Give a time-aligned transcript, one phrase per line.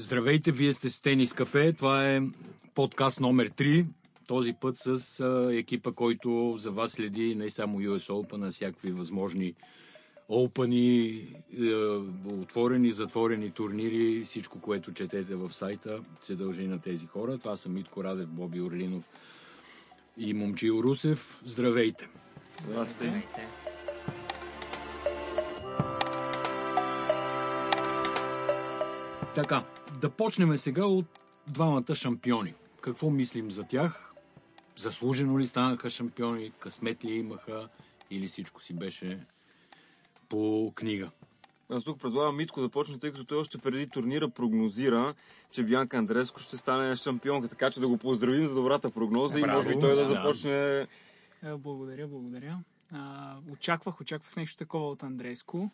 [0.00, 1.72] Здравейте, вие сте с Тенис Кафе.
[1.72, 2.22] Това е
[2.74, 3.86] подкаст номер 3.
[4.26, 9.54] Този път с екипа, който за вас следи не само US Open, а всякакви възможни
[10.28, 11.08] опани,
[11.60, 11.74] е,
[12.26, 17.38] отворени, затворени турнири, всичко, което четете в сайта, се дължи на тези хора.
[17.38, 19.04] Това са Митко Радев, Боби Орлинов
[20.16, 21.42] и Момчил Русев.
[21.46, 22.08] Здравейте!
[22.60, 23.48] Здравейте!
[29.34, 29.64] Така,
[30.00, 31.06] да почнем сега от
[31.46, 32.54] двамата шампиони.
[32.80, 34.14] Какво мислим за тях?
[34.76, 36.52] Заслужено ли станаха шампиони?
[36.58, 37.68] Късмет ли имаха?
[38.10, 39.26] Или всичко си беше
[40.28, 41.10] по книга?
[41.70, 45.14] Аз тук предлагам Митко да почне, тъй като той още преди турнира прогнозира,
[45.50, 49.52] че Бянка Андреско ще стане шампионка, така че да го поздравим за добрата прогноза Браво,
[49.52, 50.04] и може би той да, да.
[50.04, 50.80] започне...
[51.42, 52.58] Е, Благодаря, благодаря.
[52.92, 55.70] А, очаквах, очаквах нещо такова от Андреско.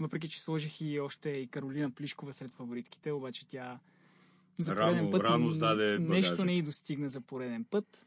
[0.00, 3.78] Въпреки, че сложих и още и Каролина Плишкова сред фаворитките, обаче тя
[4.58, 6.10] за Рано- пореден път рано сдаде багажа.
[6.10, 8.06] нещо не й достигна за пореден път.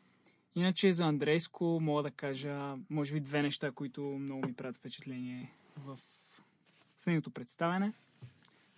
[0.55, 5.51] Иначе за Андреско мога да кажа, може би, две неща, които много ми правят впечатление
[5.77, 5.99] в,
[6.99, 7.93] в нейното представяне.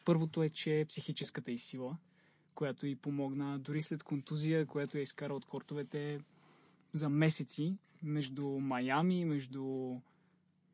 [0.05, 1.97] Първото е, че психическата й сила,
[2.55, 6.19] която й помогна дори след контузия, която я изкара от кортовете
[6.93, 9.95] за месеци между Майами, между,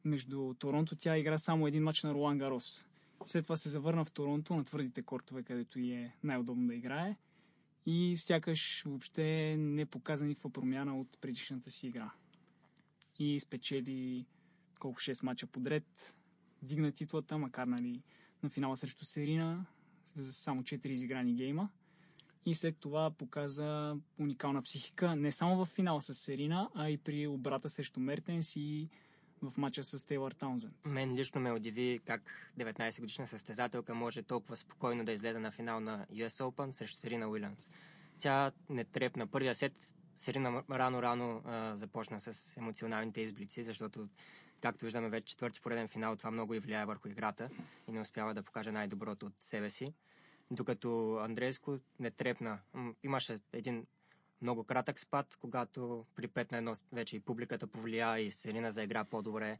[0.05, 0.95] между Торонто.
[0.95, 2.85] Тя игра само един матч на Ролан Гарос.
[3.25, 7.15] След това се завърна в Торонто на твърдите кортове, където й е най-удобно да играе.
[7.85, 12.11] И сякаш въобще не показа никаква промяна от предишната си игра.
[13.19, 14.25] И спечели
[14.79, 16.15] колко 6 мача подред.
[16.61, 18.01] Дигна титлата, макар нали,
[18.43, 19.65] на финала срещу Серина,
[20.15, 21.69] за само 4 изиграни гейма.
[22.45, 27.27] И след това показа уникална психика, не само в финала с Серина, а и при
[27.27, 28.89] обрата срещу Мертенс и
[29.51, 30.73] в матча с Тейлър Таунзенд.
[30.85, 32.21] Мен лично ме удиви как
[32.59, 37.29] 19 годишна състезателка може толкова спокойно да излезе на финал на US Open срещу Серина
[37.29, 37.69] Уилямс.
[38.19, 39.27] Тя не трепна.
[39.27, 44.09] Първия сет Серина рано-рано а, започна с емоционалните изблици, защото,
[44.61, 47.49] както виждаме вече четвърти пореден финал, това много и влияе върху играта
[47.87, 49.93] и не успява да покаже най-доброто от себе си.
[50.51, 52.59] Докато Андрейско не трепна.
[53.03, 53.85] Имаше един
[54.45, 59.03] много кратък спад, когато при 5 на 1 вече и публиката повлия и Серина заигра
[59.03, 59.57] по-добре,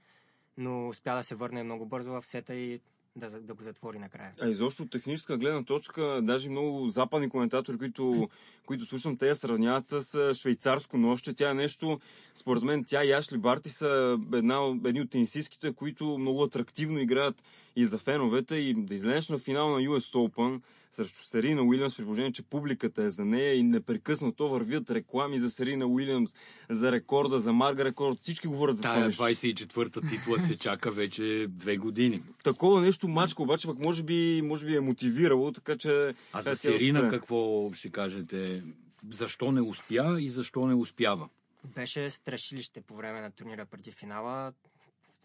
[0.58, 2.80] но успя да се върне много бързо в сета и
[3.16, 4.32] да, да го затвори накрая.
[4.42, 8.30] А изобщо от техническа гледна точка, даже много западни коментатори, които,
[8.66, 11.34] които слушам, те я сравняват с швейцарско ноще.
[11.34, 12.00] Тя е нещо,
[12.36, 17.44] според мен, тя и Ашли Барти са една, едни от тенисистките, които много атрактивно играят
[17.76, 18.56] и за феновете.
[18.56, 20.62] И да излезеш на финал на US Open
[20.96, 25.50] срещу Серина Уилямс, при положение, че публиката е за нея и непрекъснато вървят реклами за
[25.50, 26.36] Серина Уилямс,
[26.70, 28.18] за рекорда, за Марга рекорд.
[28.22, 29.24] Всички говорят за това Тая нещо.
[29.24, 32.22] 24-та титла се чака вече две години.
[32.44, 36.14] Такова нещо мачка, обаче пък може би, може би е мотивирало, така че...
[36.34, 37.20] А за Серина успее.
[37.20, 38.64] какво ще кажете?
[39.10, 41.30] Защо не успя и защо не успява?
[41.76, 44.54] Беше страшилище по време на турнира преди финала.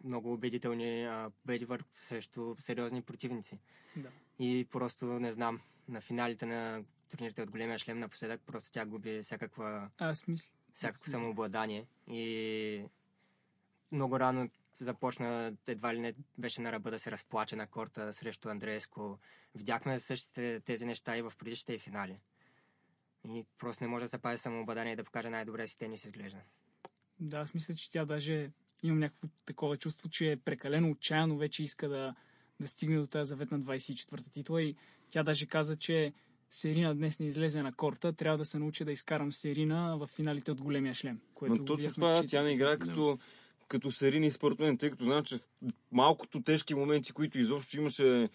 [0.05, 3.61] Много убедителни а, победи върху срещу сериозни противници.
[3.97, 4.09] Да.
[4.39, 9.23] И просто не знам, на финалите на турнирите от големия шлем напоследък, просто тя губи
[9.23, 10.53] всякаква Аз мисля.
[10.75, 12.85] всякакво самообладание и
[13.93, 14.49] много рано
[14.81, 19.19] започна, едва ли не беше на ръба да се разплаче на корта срещу Андрееско.
[19.55, 22.21] Видяхме същите тези неща и в предишните финали.
[23.29, 26.41] И просто не може да се пази самообладание и да покаже най-добре си тенис изглежда.
[27.21, 28.51] Да, аз мисля, че тя даже
[28.83, 32.15] имам някакво такова чувство, че е прекалено отчаяно вече иска да,
[32.61, 34.75] да стигне до тази заветна 24-та титла и
[35.11, 36.13] тя даже каза, че
[36.51, 40.51] Серина днес не излезе на корта, трябва да се научи да изкарам Серина в финалите
[40.51, 41.21] от големия шлем.
[41.35, 43.19] Което Но точно това, тя не играе като,
[43.69, 45.41] като Серини според мен, тъй като в
[45.93, 48.29] малкото тежки моменти, които изобщо имаше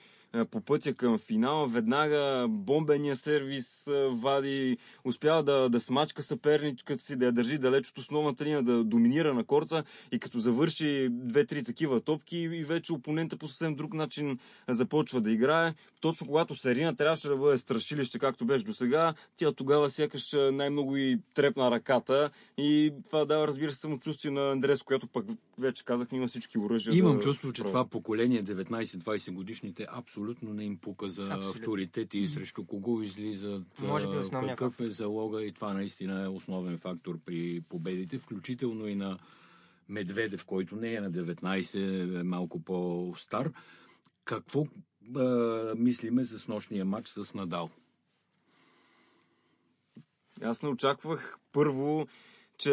[0.51, 7.15] по пътя към финала, веднага бомбения сервис а, вади, успява да, да смачка съперничката си,
[7.15, 11.63] да я държи далеч от основната линия, да доминира на корта и като завърши две-три
[11.63, 15.73] такива топки и вече опонента по съвсем друг начин започва да играе.
[16.01, 20.97] Точно когато Серина трябваше да бъде страшилище, както беше до сега, тя тогава сякаш най-много
[20.97, 25.25] и трепна ръката и това дава, разбира се, самочувствие на Андрес, която пък
[25.59, 26.95] вече казах, има всички оръжия.
[26.95, 31.49] Имам да чувство, че това поколение 19-20 годишните абсолютно не им пука за Абсолютно.
[31.49, 36.77] авторитет и срещу кого излизат, Може би какъв е залога и това наистина е основен
[36.77, 39.19] фактор при победите, включително и на
[39.89, 43.51] Медведев, който не е на 19, е малко по-стар.
[44.25, 44.67] Какво
[45.15, 47.69] а, мислиме за снощния матч с Надал?
[50.41, 52.07] Аз не очаквах първо,
[52.57, 52.71] че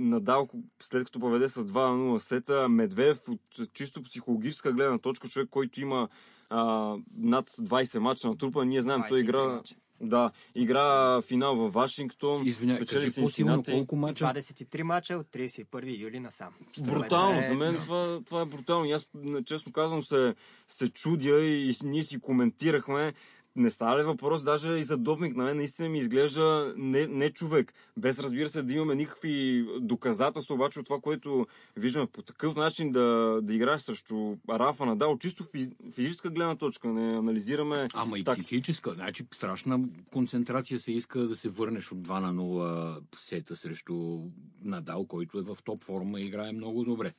[0.00, 0.48] Надал,
[0.82, 5.48] след като поведе с 2 на 0 сета, Медведев от чисто психологическа гледна точка, човек,
[5.50, 6.08] който има
[6.50, 8.64] а, над 20 мача на трупа.
[8.64, 9.44] Ние знаем, той 23 игра...
[9.44, 9.74] мача.
[10.00, 12.46] Да, игра финал във Вашингтон.
[12.46, 13.72] Извинявай, спечели по-силно Синсинати.
[13.72, 14.24] колко мача?
[14.24, 16.54] 23 мача от 31 юли насам.
[16.84, 18.84] Брутално, Е, за мен това, това е брутално.
[18.84, 19.08] И Аз,
[19.44, 20.34] честно казвам, се,
[20.68, 23.14] се чудя и, и ние си коментирахме.
[23.58, 25.36] Не става ли въпрос даже и за допинг?
[25.36, 27.74] На мен наистина ми изглежда не, не човек.
[27.96, 31.46] Без разбира се да имаме никакви доказателства, обаче от това, което
[31.76, 36.88] виждаме по такъв начин да, да играеш срещу Рафа Надал, чисто фи, физическа гледна точка,
[36.88, 38.90] не анализираме Ама и так- психическа.
[38.90, 39.80] Значи страшна
[40.12, 44.18] концентрация се иска да се върнеш от 2 на 0 сета срещу
[44.64, 47.14] Надал, който е в топ форма и играе много добре.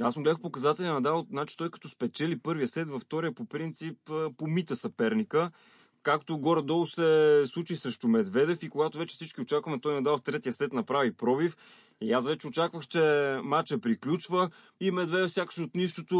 [0.00, 3.44] Аз му гледах показателя на Надал, значи той като спечели първия сет, във втория по
[3.44, 3.98] принцип
[4.36, 5.50] помита съперника,
[6.02, 10.52] както горе-долу се случи срещу Медведев и когато вече всички очакваме той Надал в третия
[10.52, 11.56] сет направи пробив.
[12.00, 14.50] И аз вече очаквах, че матча приключва
[14.80, 16.18] и Медведев сякаш от нищото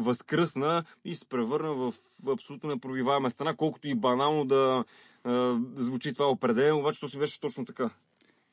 [0.00, 1.94] възкръсна и се превърна в
[2.28, 4.84] абсолютно непробиваема стена, колкото и банално да
[5.24, 7.90] а, звучи това определение, обаче то си беше точно така.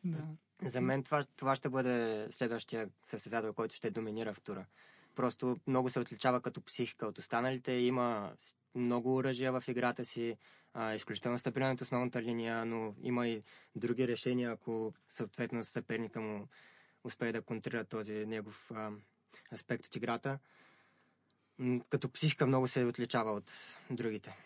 [0.03, 0.17] Да.
[0.61, 4.65] За мен това, това ще бъде следващия състезател, който ще доминира в тура.
[5.15, 7.71] Просто много се отличава като психика от останалите.
[7.71, 8.31] Има
[8.75, 10.37] много оръжия в играта си,
[10.73, 13.43] а, изключително стабилен от основната линия, но има и
[13.75, 16.47] други решения, ако съответно съперника му
[17.03, 18.91] успее да контрира този негов а,
[19.53, 20.39] аспект от играта.
[21.89, 23.51] Като психика много се отличава от
[23.89, 24.37] другите.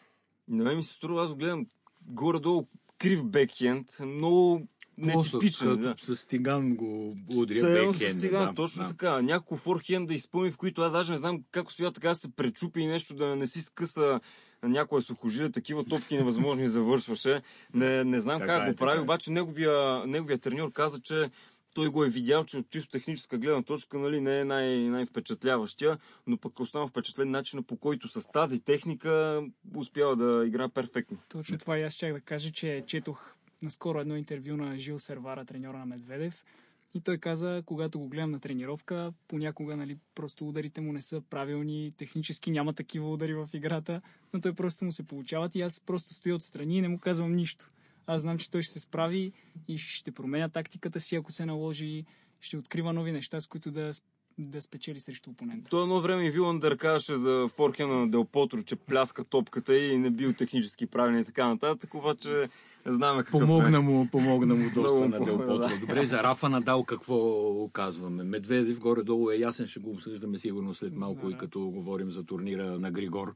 [0.47, 1.67] На мен ми се струва, аз го гледам
[2.01, 5.67] горе-долу крив бекхенд, много нетипичен.
[5.67, 5.95] като Да.
[5.97, 8.89] с стиган го удря едно с стиган, да, точно да.
[8.89, 9.21] така.
[9.21, 12.79] Няколко форхенда изпълни, в които аз даже не знам как успя така да се пречупи
[12.81, 14.19] и нещо да не си скъса
[14.63, 17.41] на някоя сухожилие, такива топки невъзможни завършваше.
[17.73, 19.03] Не, не знам Така как е, го прави, така е.
[19.03, 21.29] обаче неговия, неговия треньор каза, че
[21.73, 25.97] той го е видял, че от чисто техническа гледна точка нали, не е най- най-впечатляващия,
[26.27, 29.41] но пък остана впечатлен начина по който с тази техника
[29.75, 31.17] успява да играе перфектно.
[31.29, 35.45] Точно това и аз щях да кажа, че четох наскоро едно интервю на Жил Сервара,
[35.45, 36.45] треньора на Медведев.
[36.93, 41.21] И той каза, когато го гледам на тренировка, понякога нали, просто ударите му не са
[41.29, 44.01] правилни, технически няма такива удари в играта,
[44.33, 47.35] но той просто му се получават и аз просто стоя отстрани и не му казвам
[47.35, 47.71] нищо.
[48.07, 49.31] Аз знам, че той ще се справи
[49.67, 52.05] и ще променя тактиката си, ако се наложи,
[52.41, 53.91] ще открива нови неща, с които да,
[54.37, 55.69] да спечели срещу опонента.
[55.69, 59.97] То едно време и Виландър казваше за форхена на Дел Потро, че пляска топката и
[59.97, 62.49] не бил технически правилен и така нататък, обаче
[62.85, 63.81] знаем какъв Помогна е.
[63.81, 65.69] му, помогна му доста Много на Дел помогна, Потро.
[65.69, 65.79] да.
[65.79, 68.23] Добре, за Рафа Надал какво казваме?
[68.23, 71.31] Медведев горе-долу е ясен, ще го обсъждаме сигурно след малко Да.
[71.31, 73.35] и като говорим за турнира на Григор.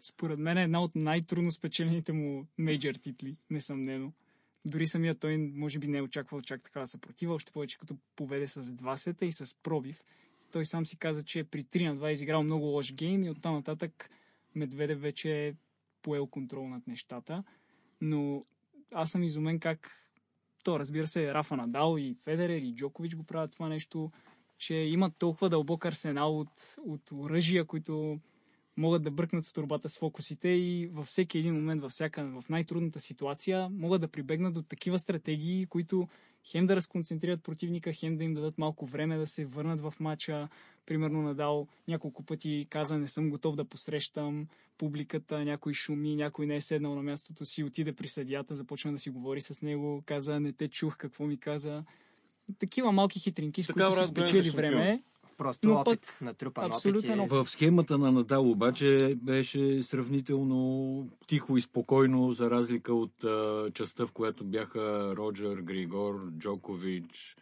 [0.00, 4.12] Според мен е една от най-трудно спечелените му мейджор титли, несъмнено.
[4.64, 8.46] Дори самия той може би не е очаквал чак такава съпротива, още повече като поведе
[8.48, 10.02] с два сета и с пробив.
[10.52, 13.30] Той сам си каза, че при 3 на 2 е изиграл много лош гейм и
[13.30, 14.10] оттам нататък
[14.54, 15.54] Медведев вече е
[16.02, 17.44] поел контрол над нещата.
[18.00, 18.44] Но
[18.94, 20.10] аз съм изумен как
[20.64, 24.10] то, разбира се, Рафа Надал и Федерер и Джокович го правят това нещо,
[24.58, 28.20] че имат толкова дълбок арсенал от, от оръжия, които
[28.76, 32.48] могат да бръкнат в турбата с фокусите и във всеки един момент, във всяка, в
[32.48, 36.08] най-трудната ситуация, могат да прибегнат до такива стратегии, които
[36.44, 40.48] хем да разконцентрират противника, хем да им дадат малко време да се върнат в матча.
[40.86, 44.46] Примерно Надал няколко пъти каза, не съм готов да посрещам
[44.78, 48.98] публиката, някой шуми, някой не е седнал на мястото си, отиде при съдията, започна да
[48.98, 51.84] си говори с него, каза, не те чух, какво ми каза.
[52.58, 55.02] Такива малки хитринки, с Така които се спечели време.
[55.40, 56.74] Просто Но опит, пък натрупан опит.
[56.74, 57.30] абсолютен опит.
[57.32, 64.06] В схемата на Надал обаче беше сравнително тихо и спокойно, за разлика от а, частта,
[64.06, 67.36] в която бяха Роджер, Григор, Джокович,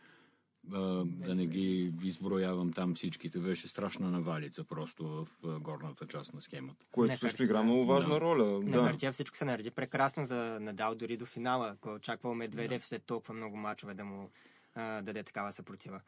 [0.73, 3.39] а, да не ги изброявам там всичките.
[3.39, 6.87] Беше страшна навалица просто в а, горната част на схемата.
[6.91, 8.21] Което Не, също как игра много важна Да.
[8.21, 8.45] роля.
[8.45, 8.85] На Да.
[8.85, 13.03] хартия всичко се нареди прекрасно за Надал дори до финала, ако е очаквал Медведев след
[13.05, 14.31] толкова много мачове да му
[14.75, 16.01] а, даде такава съпротива.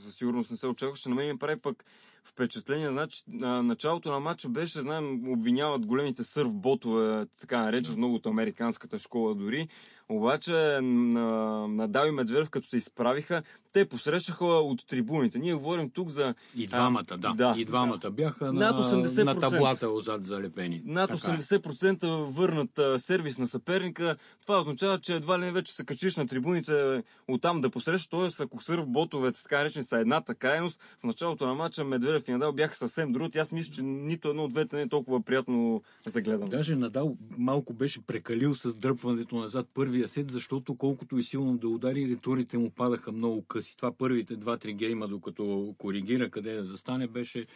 [0.00, 1.08] Със сигурност не се очакваше.
[1.08, 1.84] На мен ми прави пък
[2.24, 2.90] впечатление.
[2.90, 8.26] Значи, на началото на матча беше, знаем, обвиняват големите сърф ботове, така наречат много от
[8.26, 9.68] американската школа дори.
[10.08, 13.42] Обаче на, на Дал и Медведев, като се изправиха,
[13.74, 15.38] те посрещаха от трибуните.
[15.38, 17.32] Ние говорим тук за И двамата, да.
[17.32, 17.54] да.
[17.56, 19.24] и двамата бяха на, Над 80%.
[19.24, 20.82] на таблата отзад залепени.
[20.84, 21.38] над Така е.
[21.38, 24.16] 80% върнат а, сервис на съперника.
[24.42, 28.06] Това означава, че едва ли не вече се качиш на трибуните оттам да посрещаш.
[28.06, 32.32] Тоест, ако сърф ботовете, така наречени, са едната крайност, в началото на матча Медведев и
[32.32, 33.38] Надал бяха съвсем други.
[33.38, 36.50] Аз мисля, че нито едно от двете не е толкова приятно за гледане.
[36.50, 41.68] Даже Надал малко беше прекалил с дръпването назад първия сет, защото колкото и силно да
[41.68, 43.63] удари, ретурите му падаха много къси.
[43.76, 47.46] Това първите два-три гейма, докато коригира къде да застане, беше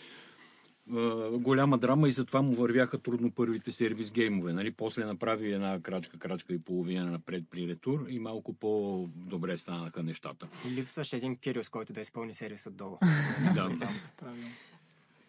[1.32, 4.52] голяма драма и затова му вървяха трудно първите сервис геймове.
[4.52, 4.70] Нали?
[4.70, 10.48] После направи една крачка, крачка и половина напред при ретур и малко по-добре станаха нещата.
[10.70, 12.98] Липсваше един Кириус, който да изпълни сервис отдолу.
[13.54, 13.70] Да.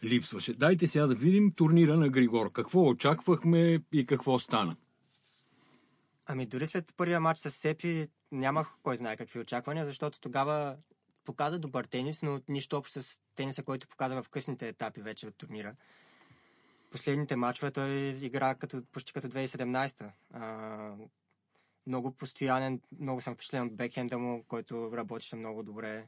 [0.04, 0.54] Липсваше.
[0.54, 2.52] Дайте сега да видим турнира на Григор.
[2.52, 4.76] Какво очаквахме и какво стана?
[6.32, 10.78] Ами дори след първия матч с Сепи нямах кой знае какви очаквания, защото тогава
[11.26, 15.38] показа добър тенис, но нищо общо с тениса, който показа в късните етапи вече от
[15.38, 15.76] турнира.
[16.92, 17.90] Последните матчове той
[18.22, 20.12] игра като, почти като 2017.
[20.34, 20.92] А,
[21.88, 26.08] много постоянен, много съм впечатлен от бекхенда му, който работеше много добре.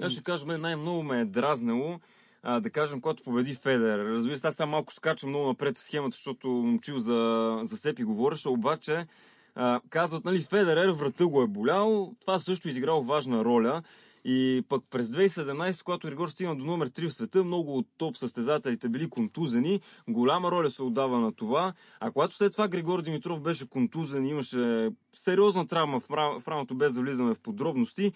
[0.00, 2.00] Аз ще кажа, най-много ме е дразнало
[2.48, 3.98] а, да кажем, когато победи Федер.
[3.98, 8.04] Разбира се, аз сега малко скачам много напред в схемата, защото момчил за, за Сепи
[8.04, 9.06] говореше, обаче
[9.54, 13.82] а, казват, нали, Федерер врата го е болял, това също изиграло важна роля.
[14.28, 18.16] И пък през 2017, когато Ригор стигна до номер 3 в света, много от топ
[18.16, 19.80] състезателите били контузени.
[20.08, 21.72] Голяма роля се отдава на това.
[22.00, 26.48] А когато след това Григор Димитров беше контузен и имаше сериозна травма в, ра- в
[26.48, 28.12] рамото, без да влизаме в подробности,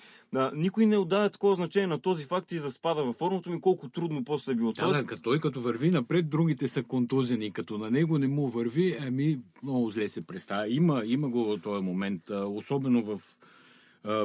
[0.54, 3.88] никой не отдава такова значение на този факт и за спада във формата ми, колко
[3.88, 4.72] трудно после е било.
[4.72, 7.52] Да, да, като той като върви напред, другите са контузени.
[7.52, 10.68] Като на него не му върви, ами много зле се представя.
[10.68, 13.20] Има, има го в този момент, особено в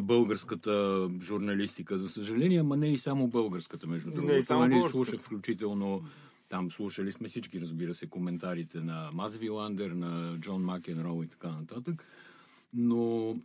[0.02, 4.34] българската журналистика, за съжаление, ама не и само българската, между другото.
[4.34, 5.06] и само Нали, българската.
[5.06, 6.04] Слушах включително,
[6.50, 11.48] там слушали сме всички, разбира се, коментарите на Мац Виландер, на Джон Макенроу и така
[11.48, 12.06] нататък.
[12.74, 13.36] Но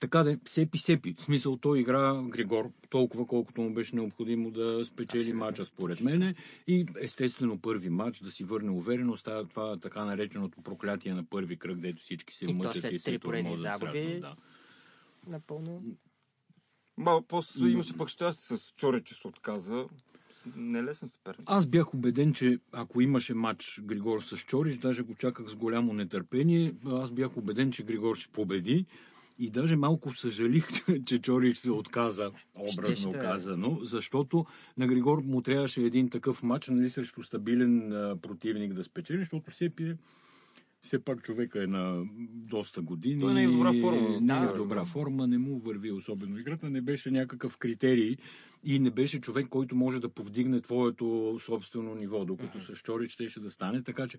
[0.00, 1.14] така де, сепи, сепи.
[1.18, 6.34] В смисъл, той игра Григор толкова, колкото му беше необходимо да спечели мача, според мене.
[6.66, 11.56] И естествено първи матч, да си върне увереност, става това така нареченото проклятие на първи
[11.56, 13.56] кръг, дето всички се И мъчат и се страшно,
[14.20, 14.34] Да.
[15.26, 15.82] Напълно.
[16.96, 19.86] Ма, после имаше пък щастие с Чорич, че се отказа.
[20.56, 21.42] Нелесен съперник.
[21.46, 25.92] Аз бях убеден, че ако имаше матч Григор с Чорич, даже го чаках с голямо
[25.92, 28.86] нетърпение, аз бях убеден, че Григор ще победи.
[29.38, 30.68] И даже малко съжалих,
[31.06, 33.20] че Чорич се отказа, образно Щеше да е.
[33.20, 34.44] казано, защото
[34.76, 39.50] на Григор му трябваше един такъв матч, нали, срещу стабилен а, противник да спечели, защото
[39.50, 39.96] Сепи е
[40.84, 43.20] все пак човека е на доста години.
[43.20, 44.20] Той не е в добра форма.
[44.20, 48.16] Не е в добра форма, не му върви особено играта, не беше някакъв критерий
[48.64, 53.40] и не беше човек, който може да повдигне твоето собствено ниво, докато с Чорич щеше
[53.40, 54.18] да стане, така че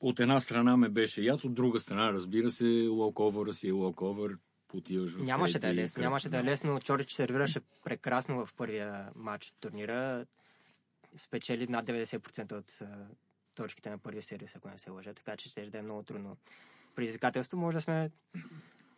[0.00, 4.38] от една страна ме беше яд, от друга страна, разбира се, локовъра си е локовър,
[4.68, 6.02] потиваш в Нямаше да е лесно.
[6.02, 6.80] Нямаше да е лесно.
[6.80, 10.26] Чорич сервираше прекрасно в първия матч турнира.
[11.16, 12.82] Спечели над 90% от
[13.56, 15.14] точките на първия сервис, ако не се лъжа.
[15.14, 16.36] Така че ще да е много трудно.
[16.94, 18.10] Предизвикателство може да сме...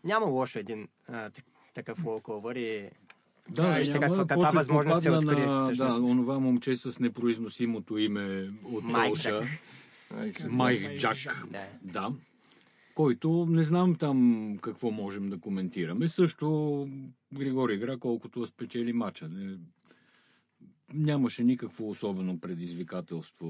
[0.05, 2.91] Няма лошо един а, так- такъв лоуковър и
[3.51, 5.97] Да, Вижте няма, каква- каква възможност се откри, на, всъщност.
[5.97, 9.41] Да, онова момче с непроизносимото име от Майк Полша.
[9.41, 9.49] Джак.
[10.17, 11.17] Ай, се- Майк Джак.
[11.51, 11.67] Да.
[11.83, 12.13] Да.
[12.95, 16.09] Който не знам там какво можем да коментираме.
[16.09, 16.89] Също
[17.35, 19.29] Григор игра колкото спечели матча.
[19.29, 19.59] Не,
[20.95, 23.49] нямаше никакво особено предизвикателство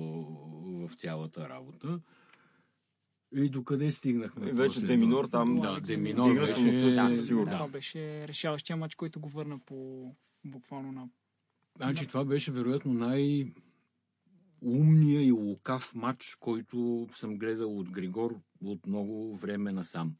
[0.88, 2.00] в цялата работа.
[3.35, 4.49] И докъде стигнахме?
[4.49, 4.87] И вече после?
[4.87, 6.52] Деминор там Да, Деминор беше...
[6.52, 7.45] самочувствие, Да.
[7.45, 7.50] Да.
[7.50, 10.11] Това беше решаващия матч, който го върна по
[10.45, 11.09] буквално на
[11.76, 13.52] Значи това беше вероятно най-
[14.62, 20.14] умния и лукав матч, който съм гледал от Григор от много време насам.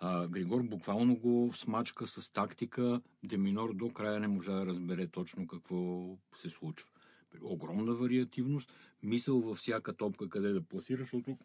[0.00, 3.00] А, Григор буквално го смачка с тактика.
[3.24, 6.88] Деминор до края не можа да разбере точно какво се случва.
[7.42, 11.38] Огромна вариативност, мисъл във всяка топка къде да пласира, защото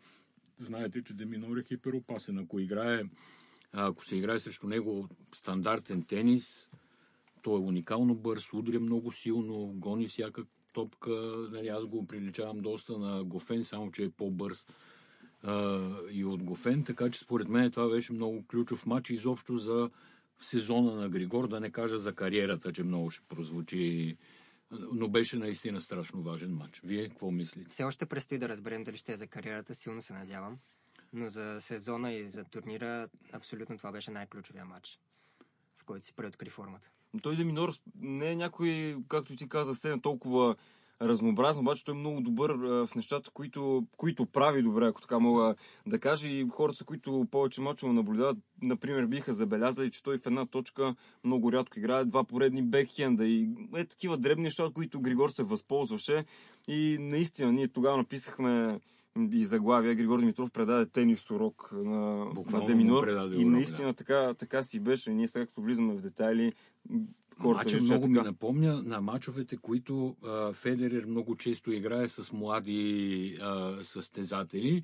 [0.57, 2.39] знаете, че Деминор е хиперопасен.
[2.39, 3.03] Ако играе,
[3.71, 6.69] ако се играе срещу него стандартен тенис,
[7.41, 10.43] той е уникално бърз, удря много силно, гони всяка
[10.73, 11.11] топка.
[11.51, 14.67] Нали, аз го приличавам доста на Гофен, само че е по-бърз
[15.45, 19.89] а, и от Гофен, така че според мен това беше много ключов матч изобщо за
[20.41, 24.17] сезона на Григор, да не кажа за кариерата, че много ще прозвучи,
[24.71, 26.81] но беше наистина страшно важен матч.
[26.83, 27.69] Вие какво мислите?
[27.69, 30.57] Все още предстои да разберем дали ще е за кариерата, силно се надявам.
[31.13, 34.99] Но за сезона и за турнира, абсолютно това беше най-ключовия матч,
[35.77, 36.89] в който си преоткри формата.
[37.13, 40.55] Но той Деминор не е някой, както ти каза, сцена толкова
[41.01, 42.51] разнообразно, обаче той е много добър
[42.85, 45.55] в нещата, които, които прави добре, ако така мога
[45.87, 46.27] да кажа.
[46.27, 51.51] И хората, които повече мачове наблюдават, например, биха забелязали, че той в една точка много
[51.51, 56.25] рядко играе два поредни бекхенда и е такива дребни неща, от които Григор се възползваше.
[56.67, 58.79] И наистина, ние тогава написахме
[59.31, 59.95] и заглавия.
[59.95, 62.25] Григор Димитров предаде тенис урок на,
[62.67, 63.07] Деминор.
[63.07, 65.13] И урок, наистина така, така си беше.
[65.13, 66.53] Ние сега, като влизаме в детайли,
[67.39, 73.37] хората Мача много ми напомня на мачовете, които а, Федерер много често играе с млади
[73.41, 74.83] а, състезатели.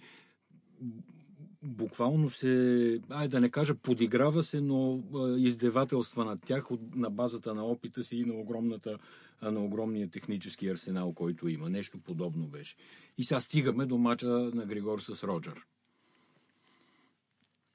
[1.64, 7.10] Буквално се, ай да не кажа подиграва се, но а, издевателства над тях от, на
[7.10, 8.98] базата на опита си и на, огромната,
[9.42, 11.70] а, на огромния технически арсенал, който има.
[11.70, 12.76] Нещо подобно беше.
[13.18, 15.66] И сега стигаме до мача на Григор с Роджер.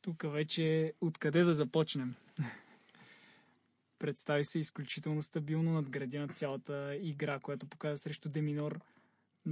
[0.03, 2.15] Тук вече откъде да започнем?
[3.99, 8.81] Представи се изключително стабилно надгради на цялата игра, която показа срещу Деминор.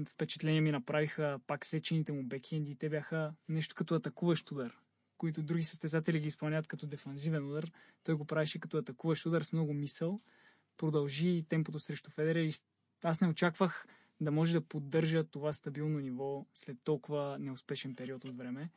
[0.09, 2.77] Впечатление ми направиха пак сечените му бекхенди.
[2.77, 4.79] Те бяха нещо като атакуващ удар,
[5.19, 7.71] които други състезатели ги изпълняват като дефанзивен удар.
[8.05, 10.19] Той го правеше като атакуващ удар с много мисъл.
[10.77, 12.53] Продължи темпото срещу Федерер и
[13.05, 13.87] аз не очаквах
[14.21, 18.71] да може да поддържа това стабилно ниво след толкова неуспешен период от време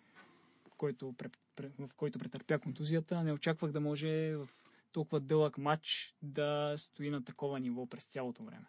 [0.69, 3.23] в който претърпя контузията.
[3.23, 4.49] Не очаквах да може в
[4.87, 8.65] толкова дълъг матч да стои на такова ниво през цялото време.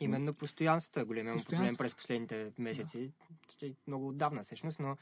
[0.00, 3.10] Именно постоянството е големия проблем през последните месеци.
[3.60, 3.68] Да.
[3.86, 4.96] Много отдавна всъщност, но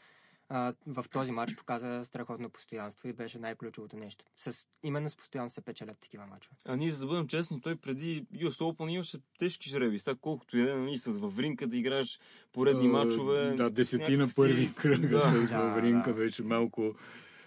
[0.49, 4.25] а, в този матч показа страхотно постоянство и беше най-ключовото нещо.
[4.37, 4.53] С,
[4.83, 6.57] именно с постоянство се печелят такива мачове.
[6.65, 9.99] А ние, за да бъдем честни, той преди US Open имаше тежки жреби.
[9.99, 12.21] Сега колкото и да е, нали, с Вавринка да играеш
[12.53, 13.51] поредни А, мачове.
[13.51, 15.21] Да, десетина някакси- първи кръга Да.
[15.21, 16.17] с Да, Вавринка да.
[16.17, 16.95] беше малко...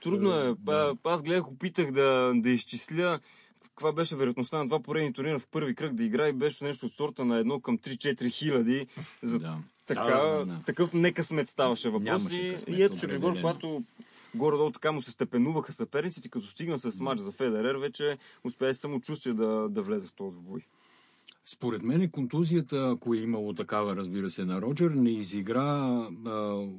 [0.03, 0.55] Трудно е.
[0.60, 0.95] Да.
[1.05, 3.19] А, Аз гледах, опитах да, да изчисля
[3.75, 6.86] каква беше вероятността на два поредни турнира в първи кръг да играе и беше нещо
[6.86, 8.88] от сорта на едно към 3-4 хиляди.
[9.24, 9.57] За Да.
[9.86, 10.60] така, Да, да, да.
[10.65, 12.31] такъв некъсмет ставаше въпрос.
[12.31, 13.83] И, и ето, че Григор, когато
[14.36, 18.74] горе-долу така му се степенуваха съперниците, като стигна с матч за Федерер, вече успя и
[18.74, 20.62] самочувствие да, да влезе в този бой.
[21.45, 25.62] Според мен контузията, ако е имало такава, разбира се, на Роджер, не изигра
[26.25, 26.31] а,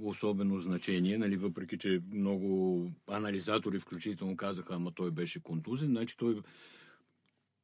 [0.02, 6.40] особено значение, нали, въпреки че много анализатори включително казаха, ама той беше контузен, значи той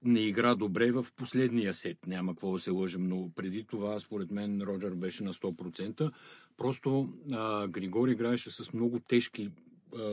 [0.05, 2.07] не игра добре в последния сет.
[2.07, 6.13] Няма какво да се лъжем, но преди това, според мен, Роджер беше на 100%.
[6.57, 9.51] Просто а, Григор играеше с много тежки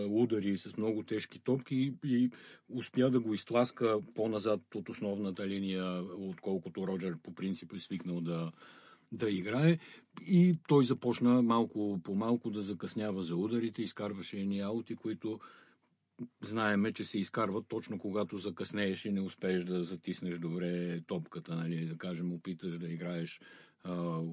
[0.10, 2.32] удари, с много тежки топки и
[2.70, 8.52] успя да го изтласка по-назад от основната линия, отколкото Роджер по принцип е свикнал да,
[9.12, 9.80] да играе.
[10.28, 15.40] И той започна малко по малко да закъснява за ударите, изкарваше едни аути, които
[16.42, 21.86] знаеме, че се изкарват точно когато закъснееш и не успееш да затиснеш добре топката, нали,
[21.86, 23.42] да кажем, опиташ да играеш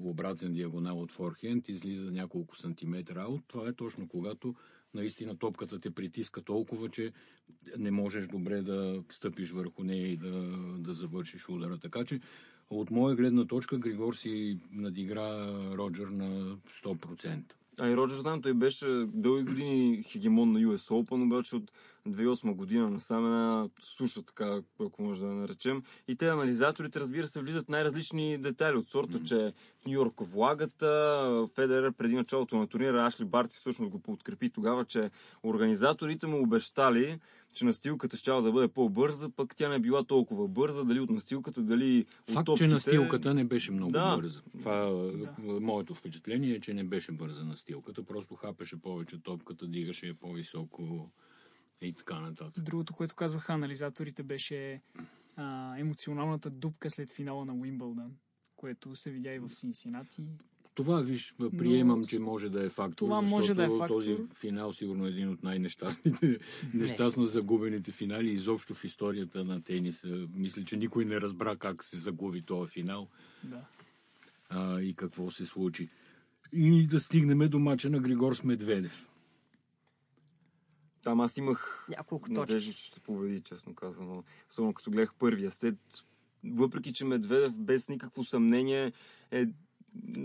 [0.03, 3.43] обратен диагонал от форхенд, излиза няколко сантиметра аут.
[3.47, 4.55] Това е точно когато
[4.93, 7.11] наистина топката те притиска толкова, че
[7.77, 10.31] не можеш добре да стъпиш върху нея и да,
[10.77, 11.77] да завършиш удара.
[11.77, 12.19] Така че
[12.69, 17.53] от моя гледна точка Григор си надигра Роджер на 100%.
[17.79, 21.71] А и Роджер, знам, той беше дълги години хегемон на US Open, обаче от
[22.07, 25.83] 2008 година насам една суша, така, ако може да я наречем.
[26.07, 31.47] И те анализаторите, разбира се, влизат най-различни детайли от сорта, че в Нью Йорк влагата,
[31.55, 35.09] Федерер преди началото на турнира, Ашли Барти всъщност го подкрепи тогава, че
[35.43, 37.19] организаторите му обещали,
[37.55, 41.61] че настилката ще да бъде по-бърза, пък тя не била толкова бърза, дали от настилката,
[41.63, 42.67] дали от Факт, топките.
[42.67, 44.15] че настилката не беше много Да.
[44.15, 44.41] бърза.
[44.59, 45.35] Това да.
[45.61, 48.03] моето впечатление е, че не беше бърза настилката.
[48.03, 51.11] Просто хапеше повече топката, дигаше я по-високо
[51.81, 52.63] и така нататък.
[52.63, 54.81] Другото, което казваха анализаторите, беше
[55.35, 58.11] а, емоционалната дупка след финала на Уимбълдън,
[58.55, 60.23] което се видя и в Синсинати.
[60.75, 63.87] Това, виж, приемам, Но че може да е фактор, това защото може да е фактор.
[63.87, 66.39] този финал сигурно е един от най-нещастните,
[66.73, 70.27] нещастно загубените финали изобщо в историята на тениса.
[70.33, 73.07] Мисля, че никой не разбра как се загуби този финал
[73.43, 73.61] Да.
[74.49, 75.89] а, и какво се случи.
[76.53, 79.09] И да стигнем до мача на Григор с Медведев.
[81.03, 82.39] Там аз имах Няколко точки.
[82.39, 84.23] надежда, че ще победи, честно казано.
[84.49, 85.75] Особено като гледах първия сет.
[86.43, 88.91] Въпреки, че Медведев без никакво съмнение
[89.31, 89.45] е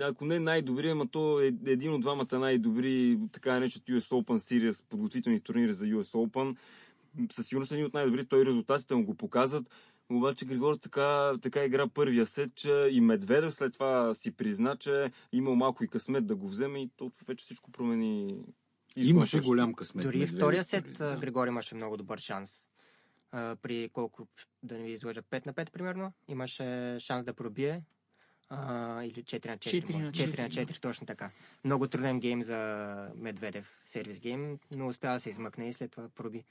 [0.01, 4.85] ако не най-добри, ама то е един от двамата най-добри, така наречат US Open Series,
[4.89, 6.57] подготвителни турнири за US Open.
[7.33, 9.71] Със сигурност е един от най-добри, той резултатите му го показват.
[10.11, 15.11] Обаче Григор така, така игра първия сет, че и Медведев след това си призна, че
[15.33, 18.45] имал малко и късмет да го вземе и то вече всичко промени.
[18.97, 19.49] Имаше изглежда.
[19.49, 20.05] голям късмет.
[20.05, 21.17] Дори и Медведев, втория сет да.
[21.21, 22.69] Григор имаше много добър шанс.
[23.33, 24.27] А, при колко,
[24.63, 27.83] да не ви излъжа, 5 на 5 примерно, имаше шанс да пробие.
[28.51, 29.59] А, или 4 на 4.
[29.59, 31.31] Четири на 4 на четири, 4, точно така.
[31.65, 36.09] Много труден гейм за Медведев, сервис гейм, но успя да се измъкне и след това
[36.09, 36.45] проби.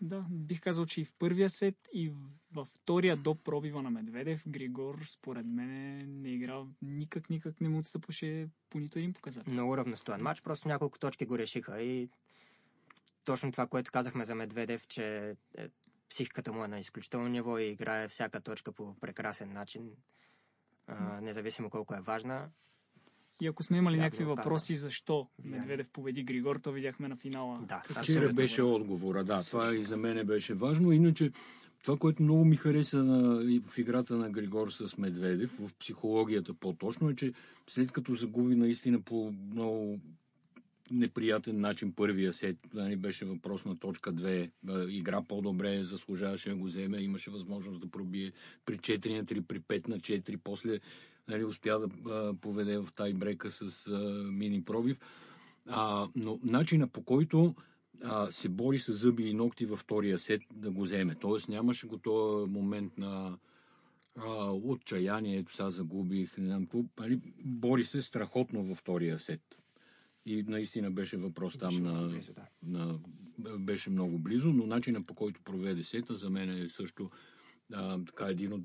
[0.00, 2.12] Да, бих казал, че и в първия сет, и
[2.52, 7.78] във втория до пробива на Медведев, Григор, според мен, не играл никак, никак не му
[7.78, 9.52] отстъпваше по нито един показател.
[9.52, 12.08] Много равностоен матч, просто няколко точки го решиха и
[13.24, 15.68] точно това, което казахме за Медведев, че е,
[16.10, 19.90] психиката му е на изключително ниво и играе всяка точка по прекрасен начин,
[20.86, 22.48] а, независимо колко е важна.
[23.40, 25.28] И ако сме имали някакви въпроси защо.
[25.44, 27.60] Медведев победи Григор, то видяхме на финала.
[27.68, 29.42] Да, Вчера беше отговора, да.
[29.42, 30.92] Това и за мене беше важно.
[30.92, 31.32] Иначе,
[31.84, 36.54] това, което много ми хареса на, и в играта на Григор с Медведев, в психологията
[36.54, 37.32] по-точно, е, че
[37.68, 39.98] след като загуби наистина по много
[40.90, 46.56] неприятен начин първия сет, нали, беше въпрос на точка 2, а, игра по-добре, заслужаваше да
[46.56, 48.32] го вземе, имаше възможност да пробие
[48.64, 50.80] при 4 на 3, при 5 на 4, после
[51.28, 53.98] нали, успя да а, поведе в тайбрека с а,
[54.32, 55.00] мини пробив.
[55.68, 57.54] А, но начина по който
[58.04, 61.14] а, се бори с зъби и ногти във втория сет да го вземе.
[61.14, 63.38] Тоест нямаше го този момент на
[64.16, 66.84] а, отчаяние, ето сега загубих, не знам какво.
[66.98, 69.56] Нали, бори се страхотно във втория сет.
[70.26, 72.48] И наистина беше въпрос там Беше много на, близо, да.
[72.62, 72.98] на...
[73.58, 77.10] Беше много близо, но начина по който проведе сета за мен е също
[77.72, 78.62] а, така един от,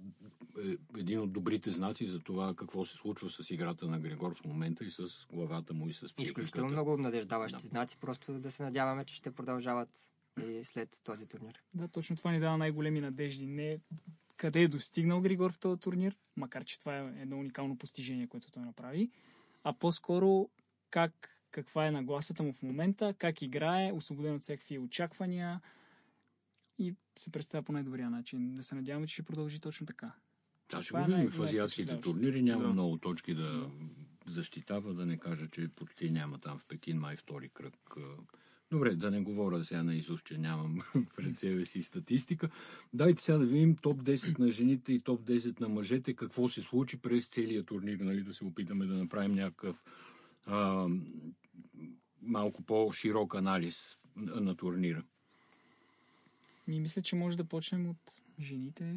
[0.65, 4.45] е, един от добрите знаци за това какво се случва с играта на Григор в
[4.45, 6.23] момента и с главата му и с психиката.
[6.23, 7.67] Изключително много обнадеждаващи Да.
[7.67, 9.89] знаци, просто да се надяваме, че ще продължават
[10.45, 11.63] и след този турнир.
[11.73, 13.47] Да, точно това ни дава най-големи надежди.
[13.47, 13.79] Не
[14.37, 18.51] къде е достигнал Григор в този турнир, макар че това е едно уникално постижение, което
[18.51, 19.09] той направи,
[19.63, 20.49] а по-скоро
[20.89, 25.61] как, каква е нагласата му в момента, как играе, освободен от всякакви очаквания
[26.79, 28.55] и се представя по най-добрия начин.
[28.55, 30.11] Да се надяваме, че ще продължи точно така.
[30.69, 32.41] Да, ще Това го е видим най- в азиатските турнири.
[32.41, 32.69] Няма Да.
[32.69, 33.69] много точки да
[34.25, 37.95] защитава, да не кажа, че почти няма там в Пекин май втори кръг.
[38.71, 40.79] Добре, да не говоря сега на Исус, че нямам
[41.15, 42.49] пред себе си статистика.
[42.93, 46.61] Дайте сега да видим топ 10 на жените и топ 10 на мъжете, какво се
[46.61, 49.83] случи през целия турнир, нали, да се опитаме да направим някакъв
[50.45, 50.87] а,
[52.21, 55.03] малко по-широк анализ на, турнира.
[56.67, 58.95] Ми мисля, че може да почнем от жените,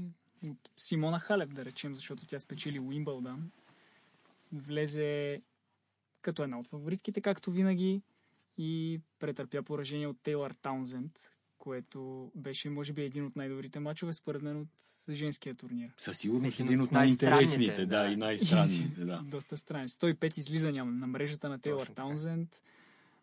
[0.48, 3.50] от Симона Халеп, да речем, защото тя спечели Уимбълдън.
[4.52, 5.42] Влезе
[6.22, 8.02] като една от фаворитките, както винаги,
[8.58, 14.42] и претърпя поражение от Тейлър Таунзенд, което беше, може би, един от най-добрите мачове, според
[14.42, 14.68] мен, от
[15.10, 15.90] женския турнир.
[15.98, 18.12] Със сигурност Един от най-интересните, да, да.
[18.12, 19.22] и най-странните, да.
[19.30, 19.88] Доста странен.
[19.88, 22.08] 105 излизания на мрежата на Тейлър Точно така.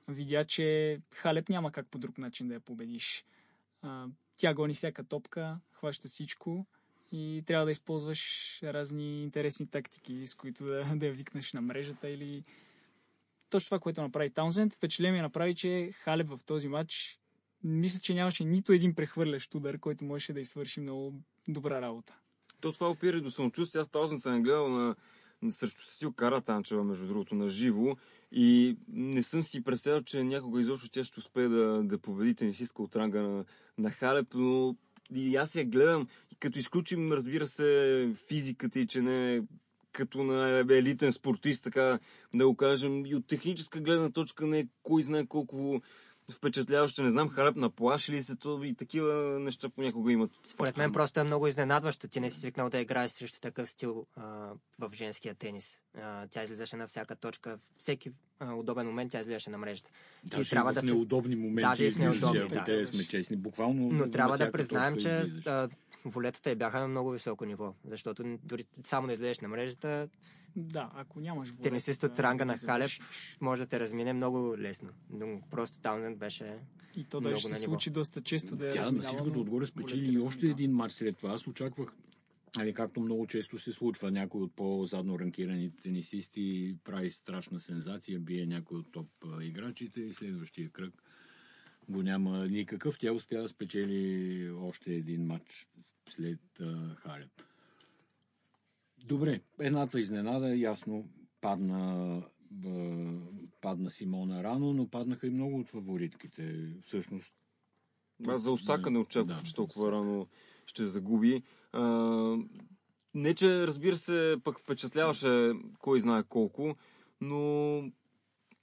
[0.05, 0.17] Таунзенд.
[0.17, 3.25] Видя, че Халеп няма как по друг начин да я победиш.
[4.37, 6.65] Тя гони всяка топка, хваща всичко
[7.11, 12.09] и трябва да използваш разни интересни тактики, с които да, да я викнеш на мрежата
[12.09, 12.43] или
[13.49, 14.73] точно това, което направи Таунзенд.
[14.73, 17.19] Впечатление направи, че Халеп в този матч
[17.63, 21.13] мисля, че нямаше нито един прехвърлящ удар, който можеше да извърши много
[21.47, 22.13] добра работа.
[22.61, 23.81] То това опира до самочувствие.
[23.81, 24.95] Аз тази съм гледал на
[25.49, 27.95] срещу Сесил Каратанчева, между другото, на живо.
[28.31, 32.83] И не съм си представил, че някога изобщо тя ще успее да, да победи тенисистка
[32.83, 33.45] от ранга на,
[33.77, 34.75] на Халеп, но
[35.15, 39.41] и аз я гледам, и като изключим, разбира се, физиката и че не е
[39.91, 41.99] като на елитен спортист, така
[42.33, 45.81] да го кажем, и от техническа гледна точка не е кой знае колко
[46.31, 47.03] впечатляващо.
[47.03, 50.31] Не знам, Халеп наплаши ли се то и такива неща понякога имат.
[50.45, 52.07] Според мен просто е много изненадващо.
[52.07, 54.21] Ти не си свикнал да играеш срещу такъв стил а,
[54.79, 55.81] в женския тенис.
[55.97, 57.57] А, тя излизаше на всяка точка.
[57.77, 59.89] Всеки а, удобен момент тя излизаше на мрежата.
[60.23, 61.61] Даже трябва и в да се- неудобни моменти.
[61.69, 62.63] Даже и в неудобни, да.
[62.63, 63.89] те сме честни, буквално.
[63.91, 65.69] Но на трябва да признаем, че а,
[66.05, 67.73] волетата й бяха на много високо ниво.
[67.85, 70.09] Защото дори само да излезеш на мрежата,
[70.55, 72.91] Да, ако нямаш волята да ранга на Халеп
[73.41, 74.89] може да те размине много лесно.
[75.09, 76.59] Но просто Таунзенд беше...
[76.95, 80.47] И то на се случи доста често да Тя на всичкото отгоре спечели и още
[80.47, 81.33] един матч след това.
[81.33, 81.93] Аз очаквах,
[82.57, 88.45] али, както много често се случва, някой от по-задно ранкираните тенисисти прави страшна сензация, бие
[88.45, 89.07] някой от топ
[89.41, 91.03] играчите и следващия кръг
[91.89, 92.99] го няма никакъв.
[92.99, 95.67] Тя успя да спечели още един матч
[96.09, 97.41] след а, Халеп.
[99.05, 101.09] Добре, едната изненада, ясно,
[101.41, 102.21] падна,
[103.61, 106.73] падна Симона рано, но паднаха и много от фаворитките.
[106.81, 107.33] Всъщност,
[108.27, 109.91] Аз за Осака не очаквах, Да, че толкова Осака.
[109.95, 110.27] рано
[110.65, 111.43] ще загуби.
[111.71, 111.81] А,
[113.13, 116.75] не, че разбира се, пък впечатляваше кой знае колко,
[117.21, 117.83] но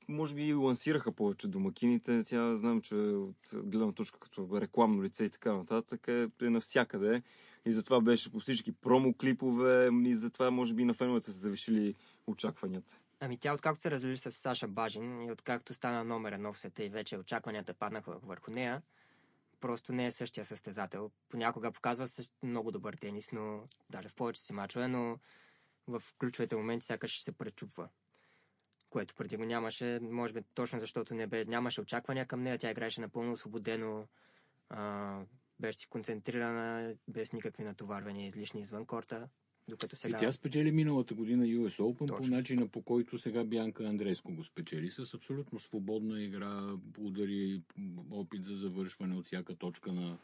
[0.08, 2.24] може би и лансираха повече домакините.
[2.24, 7.22] Тя знам, че от гледна точка като рекламно лице и така нататък е, е навсякъде.
[7.64, 11.94] И затова беше по всички промо-клипове и затова може би на феновете са завишили
[12.26, 13.00] очакванията.
[13.20, 16.84] Ами тя откакто се развили с Саша Бажин и откакто стана номер едно в света
[16.84, 18.82] и вече очакванията паднаха върху нея,
[19.60, 21.10] просто не е същия състезател.
[21.28, 25.18] Понякога показва същ- много добър тенис, но даже в повече си мачове, но
[25.88, 27.88] в ключовите моменти сякаш се пречупва.
[28.90, 32.70] Което преди го нямаше, може би точно защото не бе, нямаше очаквания към нея, тя
[32.70, 34.06] играеше напълно освободено,
[34.68, 35.20] а,
[35.60, 39.28] беше си концентрирана, без никакви натоварвания излишни извън корта,
[39.68, 40.16] докато сега...
[40.16, 42.16] И тя спечели миналата година US Open Точно.
[42.16, 47.62] по начина по който сега Бянка Андреско го спечели с абсолютно свободна игра, удари,
[48.10, 50.18] опит за завършване от всяка точка на,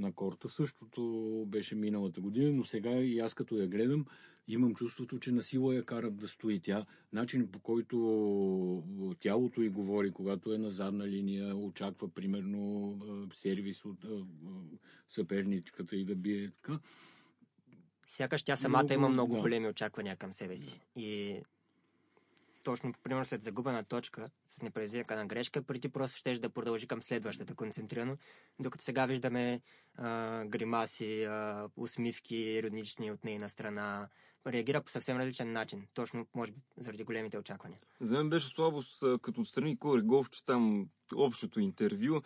[0.00, 0.48] на корта.
[0.48, 1.02] Същото
[1.48, 4.06] беше миналата година, но сега и аз като я гледам,
[4.48, 6.86] имам чувството, че на сила я карат да стои тя.
[7.12, 8.84] Начинът по който
[9.18, 12.98] тялото й говори, когато е на задна линия, очаква примерно
[13.32, 14.04] сервис от
[15.08, 16.78] съперничката и да бие така.
[18.06, 19.40] Сякаш тя самата Много, има много да.
[19.40, 20.80] големи очаквания към себе си.
[20.96, 21.40] И
[22.64, 27.54] точно, примерно, след загубена точка, с непредизвикана грешка, преди просто щеш да продължи към следващата
[27.54, 28.16] концентрирано,
[28.60, 29.60] докато сега виждаме
[29.96, 34.08] а, гримаси, а, усмивки, иронични от нейна страна.
[34.46, 37.78] Реагира по съвсем различен начин, точно, може би, заради големите очаквания.
[38.00, 42.20] За мен беше слабост, като отстрани Коригов, че там общото интервю.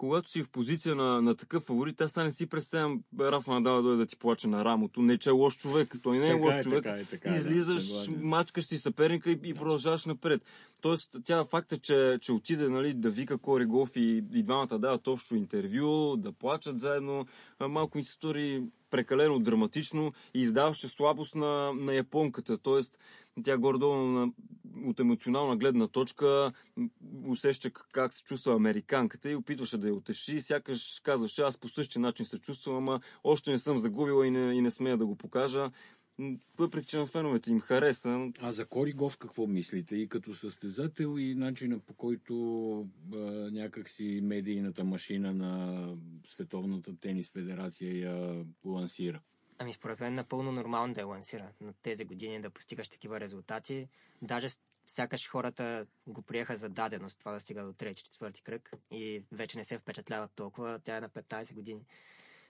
[0.00, 3.82] Когато си в позиция на, на такъв фаворит, аз не си представям Рафа Надал да
[3.82, 5.02] дойде да ти плаче на рамото.
[5.02, 5.94] Не, че е лош човек.
[6.02, 6.82] Той не е Така лош е, човек.
[6.82, 8.20] така е, така е, да, Излизаш, съгласен.
[8.22, 10.42] мачкаш си съперника и, и продължаваш напред.
[10.80, 15.36] Тоест, тя факта, че, че отиде нали, да вика Коригов и, и двамата дават общо
[15.36, 17.26] интервю, да плачат заедно,
[17.68, 22.58] малко ми се стори прекалено драматично и издаваше слабост на, на японката.
[22.58, 22.98] Тоест,
[23.42, 24.32] тя гордо
[24.86, 26.52] от емоционална гледна точка
[27.26, 30.40] усеща как се чувства американката и опитваше да я утеши.
[30.40, 34.54] Сякаш казваше, аз по същия начин се чувствам, ама още не съм загубила и не,
[34.54, 35.70] и не смея да го покажа.
[36.58, 39.96] Въпреки, че на феновете им хареса, А за Коригов какво мислите?
[39.96, 42.34] И като състезател, и начина по който
[43.12, 43.16] а,
[43.50, 45.84] някакси медийната машина на
[46.26, 49.20] Световната тенис федерация я лансира?
[49.58, 53.88] Ами според мен напълно нормално да я лансира на тези години да постигаш такива резултати.
[54.22, 54.48] Даже
[54.86, 59.58] сякаш хората го приеха за даденост това да стига до трети, четвърти кръг и вече
[59.58, 60.78] не се впечатляват толкова.
[60.78, 61.84] Тя е на 15 години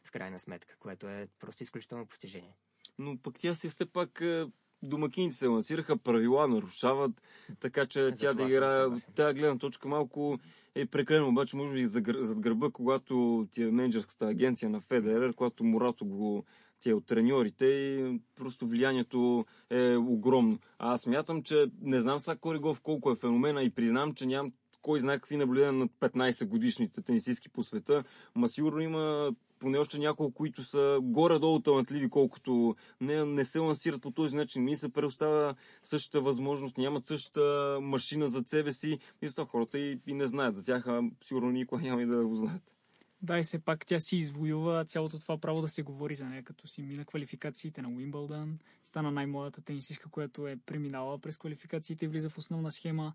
[0.04, 2.56] в крайна сметка, което е просто изключително постижение.
[3.00, 4.46] Но пък тя си все пак е,
[4.82, 7.22] домакините се лансираха, правила нарушават,
[7.60, 10.38] така че За тя да играе от тази гледна точка малко
[10.74, 15.64] е прекалено, обаче може би зад гърба, когато ти е менеджерската агенция на Федерер, когато
[15.64, 16.44] Мурато го
[16.80, 20.58] ти е от треньорите и просто влиянието е огромно.
[20.78, 24.52] А аз смятам, че не знам сега Коригов колко е феномена и признам, че нямам
[24.82, 29.98] кой знае какви наблюдения на 15 годишните тенисистки по света, ма сигурно има поне още
[29.98, 34.64] няколко, които са горе-долу талантливи, колкото не, не се лансират по този начин.
[34.64, 38.98] Ми се предоставя същата възможност, нямат същата машина за себе си.
[39.22, 42.06] И за това хората и, и не знаят за тях, а сигурно никога няма и
[42.06, 42.74] да го знаят.
[43.22, 46.42] Да, и все пак тя си извоюва цялото това право да се говори за нея,
[46.42, 52.08] като си мина квалификациите на Уимбълдън, стана най-младата тенисистка, която е преминала през квалификациите и
[52.08, 53.12] влиза в основна схема.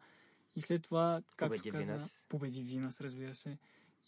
[0.55, 2.25] И след това, както Победи каза, Винас.
[2.29, 3.57] победи Винас, разбира се.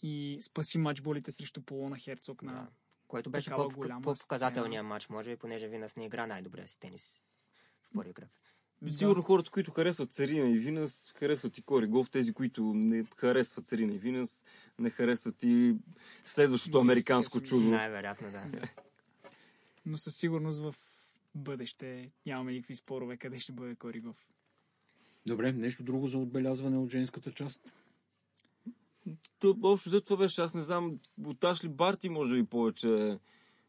[0.02, 2.52] И спаси матчболите срещу Полона Херцог на...
[2.52, 2.68] Да.
[3.08, 3.68] Което беше по-
[4.02, 7.22] по-показателният матч, може би, понеже Винас не игра най-добрия си тенис
[7.82, 8.28] в първи кръг.
[8.92, 12.10] Сигурно хората, които харесват Царина и Винас, харесват и Коригов.
[12.10, 14.44] Тези, които не харесват Царина и Винас,
[14.78, 15.76] не харесват и
[16.24, 17.68] следващото американско чудо.
[17.68, 18.68] Най-вероятно, да.
[19.86, 20.74] Но със сигурност в
[21.34, 24.28] бъдеще нямаме никакви спорове къде ще бъде Коригов.
[25.26, 27.72] Добре, нещо друго за отбелязване от женската част?
[29.62, 33.18] Общо за това беше, аз не знам, от Ашли Барти може би повече,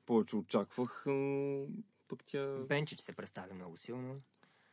[0.05, 1.03] повече очаквах.
[1.05, 1.65] но
[2.07, 2.57] Пък тя...
[2.69, 4.17] Бенчич се представи много силно.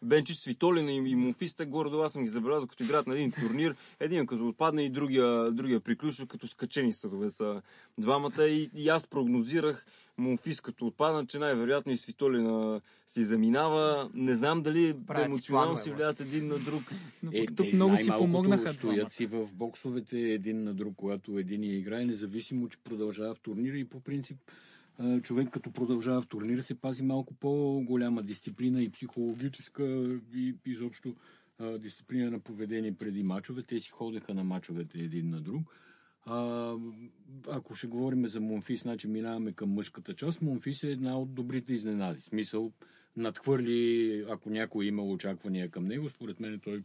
[0.03, 3.75] Бенчич, Свитолина и, и Монфиста, горе аз съм ги забелязал, като играят на един турнир.
[4.01, 7.63] Един като отпадне и другия, другия приключва, като скачени съдове са
[7.99, 8.47] двамата.
[8.49, 9.87] И, и аз прогнозирах
[10.19, 14.11] Монфис като отпадна, че най-вероятно и Свитолина си заминава.
[14.15, 16.83] Не знам дали Правят си емоционално си влияят един на друг.
[17.23, 20.95] Но Е, тук е, много си най-малкото помогнаха Стоят си в боксовете един на друг,
[20.97, 24.37] когато един я играе, независимо, че продължава в турнира и по принцип
[25.23, 29.85] човек като продължава в турнира се пази малко по-голяма дисциплина и психологическа
[30.35, 31.15] и изобщо
[31.79, 33.63] дисциплина на поведение преди мачове.
[33.63, 35.63] Те си ходеха на мачовете един на друг.
[36.27, 36.75] А,
[37.51, 40.43] ако ще говорим за Монфис, значи минаваме към мъжката част.
[40.43, 42.21] Монфис е една от добрите изненади.
[42.21, 42.73] В смисъл,
[43.17, 46.83] надхвърли, ако някой има очаквания към него, според мен той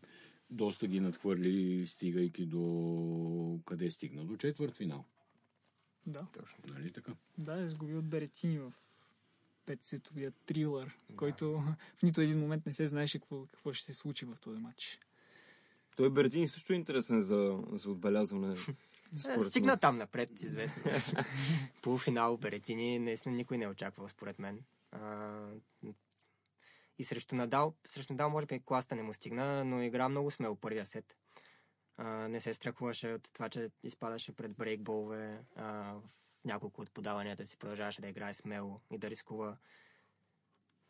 [0.49, 4.25] доста ги надхвърли, стигайки до къде стигна?
[4.25, 5.05] До четвърт финал.
[6.07, 6.59] Да, Точно.
[6.67, 7.13] Нали така?
[7.37, 8.73] да, изгуби от Беретини в
[9.65, 11.51] петсетовия трилър, който
[11.97, 14.99] в нито един момент не се знаеше какво, какво ще се случи в този матч.
[15.95, 18.55] Той Бертини също е интересен за, за отбелязване.
[19.27, 20.91] Е, Стигна там напред, известно.
[21.81, 24.63] Полуфинал Беретини, наистина никой не е очаквал, според мен.
[24.91, 25.47] А,
[26.99, 30.55] и срещу Надал, срещу Надал може би класта не му стигна, но игра много смело
[30.55, 31.17] първия сет.
[32.03, 35.39] А, не се страхуваше от това, че изпадаше пред брейкболове.
[35.55, 35.93] А,
[36.41, 39.57] в няколко от подаванията си продължаваше да играе смело и да рискува.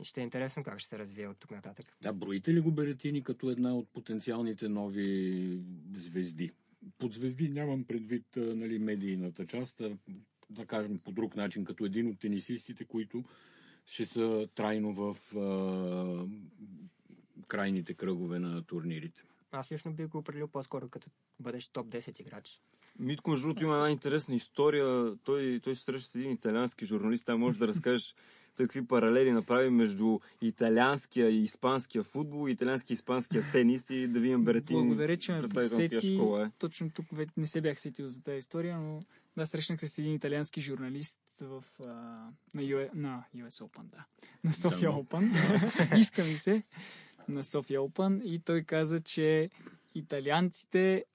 [0.02, 1.97] И ще е интересно как ще се развие от тук нататък.
[2.02, 5.60] Да, броите ли го Беретини като една от потенциалните нови
[5.93, 6.52] звезди?
[6.97, 9.97] Под звезди нямам предвид нали, медийната част, а,
[10.50, 13.24] да кажем по друг начин, като един от тенисистите, които
[13.86, 16.28] ще са трайно в а,
[17.47, 19.24] крайните кръгове на турнирите.
[19.52, 21.10] Аз лично бих го определил по-скоро като
[21.40, 22.62] бъдещ топ 10 играч.
[23.00, 25.16] Митко, между другото, има една интересна история.
[25.24, 27.26] Той, той се среща с един италиански журналист.
[27.26, 28.16] Там може да разкажеш
[28.56, 34.20] той какви паралели направи между италианския и испанския футбол, италианския и испанския тенис и да
[34.20, 34.78] видим Беретин.
[34.78, 36.14] Благодаря, че ме сети.
[36.14, 36.50] школа е.
[36.60, 37.06] Точно тук
[37.38, 39.00] не се бях сетил за тази история, но
[39.38, 44.06] да, срещнах се с един италиански журналист в, а, на, US, на US Open, да.
[44.44, 45.98] На София Да, Open.
[46.00, 46.64] Иска ми се.
[47.32, 48.24] На София Open.
[48.24, 49.50] И той каза, че
[49.96, 51.06] италианците,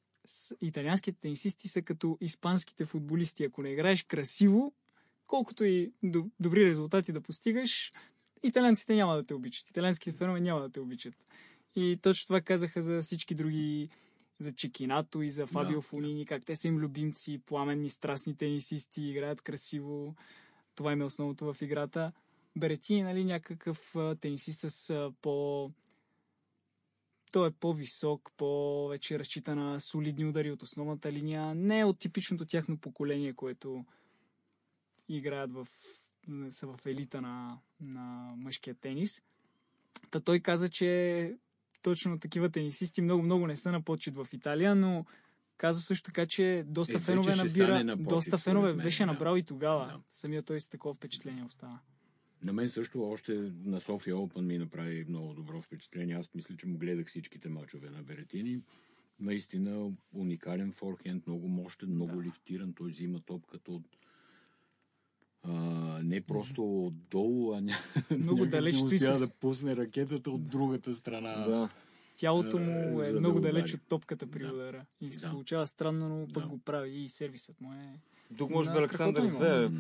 [0.60, 3.44] италианските тенисисти са като испанските футболисти.
[3.44, 4.72] Ако не играеш красиво,
[5.26, 7.92] колкото и до- добри резултати да постигаш,
[8.42, 9.68] италианците няма да те обичат.
[9.68, 11.14] Италианските фенове няма да те обичат.
[11.76, 13.88] И точно това казаха за всички други,
[14.38, 19.02] за Чекинато и за Фабио Да, Фунини, как те са им любимци, пламенни, страстни тенисисти,
[19.02, 20.14] играят красиво.
[20.74, 22.12] Това им е основното в играта.
[22.56, 25.70] Беретини, нали, някакъв тенисист с по...
[27.36, 31.54] Той е по-висок, по-вече разчита на солидни удари от основната линия.
[31.54, 33.84] Не е от типичното тяхно поколение, което
[35.08, 35.68] играят в...
[36.50, 39.22] са в елита на, на мъжкия тенис.
[40.10, 41.32] Та той каза, че
[41.82, 45.04] точно такива тенисисти много-много не са на почет в Италия, но
[45.56, 47.84] каза също така, че доста Е, фенове набира.
[47.84, 49.12] на почет, доста фенове беше да.
[49.12, 49.86] набрал и тогава.
[49.86, 50.00] Да.
[50.08, 51.80] Самия той с такова впечатление остана.
[52.42, 53.32] На мен също още
[53.64, 56.16] на София Open ми направи много добро впечатление.
[56.16, 58.62] Аз мисля, че му гледах всичките мачове на Беретини.
[59.20, 62.22] Наистина уникален форхенд, много мощен, много Да.
[62.22, 62.72] лифтиран.
[62.72, 63.82] Той взима топката от
[65.42, 65.52] а,
[66.02, 67.74] не просто отдолу, а ня...
[68.12, 71.34] Много далеч не стои успя с- да пусне ракетата от другата страна.
[71.38, 71.68] Да.
[72.16, 73.52] Тялото Е, му е за да много удари.
[73.52, 74.48] далеч от топката при Да.
[74.48, 74.86] удара.
[75.00, 75.32] И се Да.
[75.32, 76.48] получава странно, но пък Да.
[76.48, 76.90] го прави.
[76.94, 78.00] И сервисът му е...
[78.38, 79.22] Тук може би Да, Александър.
[79.22, 79.72] Зверев.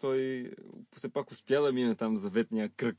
[0.00, 0.50] Той
[0.96, 2.96] все пак успя да мине там заветния кръг,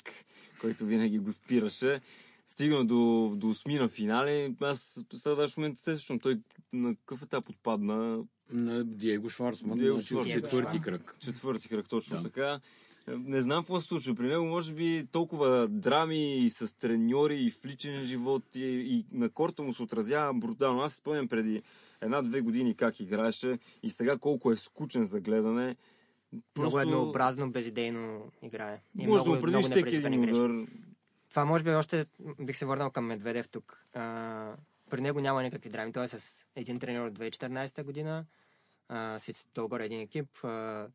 [0.61, 2.01] който винаги го спираше.
[2.47, 4.55] Стигна до, до осмина финали.
[4.61, 6.39] Аз сега даже в момента се сещам, той
[6.73, 8.23] на какъв етап отпадна?
[8.51, 10.33] На Диего Шварцман, Диего значи Шварцман.
[10.33, 11.15] четвърти кръг.
[11.19, 12.23] Четвърти кръг, точно Да.
[12.23, 12.59] така.
[13.07, 14.45] Не знам какво се случва при него.
[14.45, 19.63] Може би толкова драми и с треньори и в личен живот и, и на корта
[19.63, 20.81] му се отразява брутално.
[20.81, 21.61] Аз спомням преди
[22.01, 25.75] една-две години как играеше и сега колко е скучен за гледане.
[26.57, 28.81] Много еднообразно, безидейно играе.
[28.99, 30.67] И Може да много, определиш много всеки един удар.
[31.29, 32.05] Това може би още
[32.39, 33.85] бих се върнал към Медведев тук.
[33.93, 34.55] А,
[34.89, 35.91] при него няма никакви драми.
[35.91, 38.25] Той е с един тренер от 2014 година,
[38.89, 40.43] а, с долу-горе един екип.
[40.43, 40.87] А,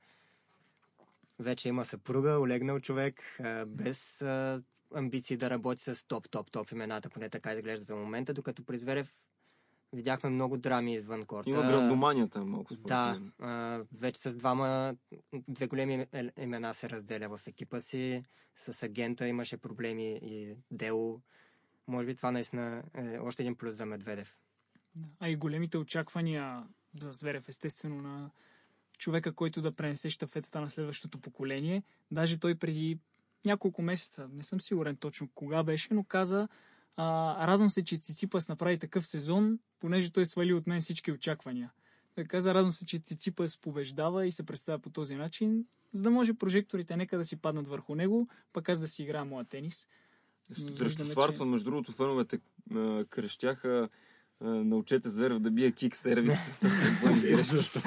[1.38, 4.62] вече има съпруга, олегнал човек, а, без а,
[4.94, 8.79] амбиции да работи с топ, топ, топ имената, поне така изглежда за момента, докато при
[8.79, 9.14] Зверев
[9.92, 11.51] видяхме много драми извън корта.
[11.51, 14.94] Има грандоманията малко според Да, а, вече с двама,
[15.49, 16.07] две големи
[16.40, 18.22] имена се разделя в екипа си.
[18.57, 21.20] С агента имаше проблеми и дело.
[21.88, 24.37] Може би това наистина е още един плюс за Медведев.
[25.20, 26.66] А и големите очаквания
[27.01, 28.31] за Зверев, естествено, на
[28.99, 31.83] човека, който да пренесе щафетата на следващото поколение.
[32.11, 32.99] Даже той преди
[33.44, 36.49] няколко месеца, не съм сигурен точно кога беше, но каза
[36.96, 41.72] а, радвам се, че Циципас направи такъв сезон, понеже той свали от мен всички очаквания.
[42.14, 46.11] Той каза, радвам се, че Циципас побеждава и се представя по този начин, за да
[46.11, 49.87] може прожекторите нека да си паднат върху него, пък аз да си играя моя тенис.
[50.52, 52.38] Срещу Виждаме, Шварцман, между другото, феновете
[52.74, 53.88] а, крещяха
[54.40, 56.38] а, научете Зверев да бие кик сервис.
[57.42, 57.80] Защото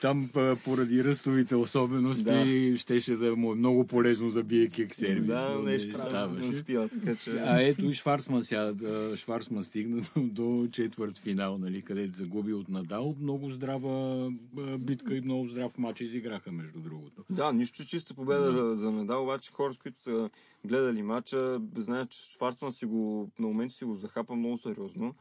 [0.00, 0.30] там
[0.64, 5.26] поради ръстовите особености щеше да му е много полезно да бие кик сервис.
[5.26, 6.48] да, но нещо не ставаше.
[6.48, 7.30] успя, така че...
[7.30, 8.72] А ето и Шварцман сега.
[8.72, 13.14] да, Шварцман стигна до, четвърт финал, нали, където загуби от Надал.
[13.20, 14.28] Много здрава
[14.78, 17.24] битка и много здрав матч изиграха, между другото.
[17.30, 20.30] Да, нищо чиста победа за, за Надал, обаче хората, които са
[20.64, 25.14] гледали матча, знаят, че Шварцман си го, на моменти си го захапа много сериозно.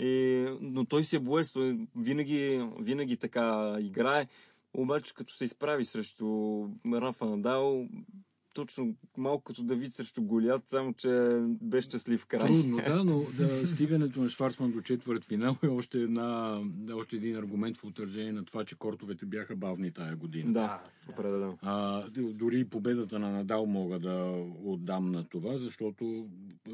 [0.00, 1.52] И, но той си е боец,
[1.96, 4.26] винаги, винаги така играе.
[4.74, 7.86] Обаче, като се изправи срещу Рафа Надал,
[8.54, 12.46] точно малко като Давид срещу Голят, само че без щастлив край.
[12.46, 16.60] Трудно, да, но да, стигането на Шварцман до четвърт финал е още, една,
[16.94, 20.52] още един аргумент в утвърждение на това, че кортовете бяха бавни тая година.
[20.52, 20.78] Да,
[21.08, 21.58] определено.
[21.62, 26.28] А, дори и победата на Надал мога да отдам на това, защото
[26.68, 26.72] а,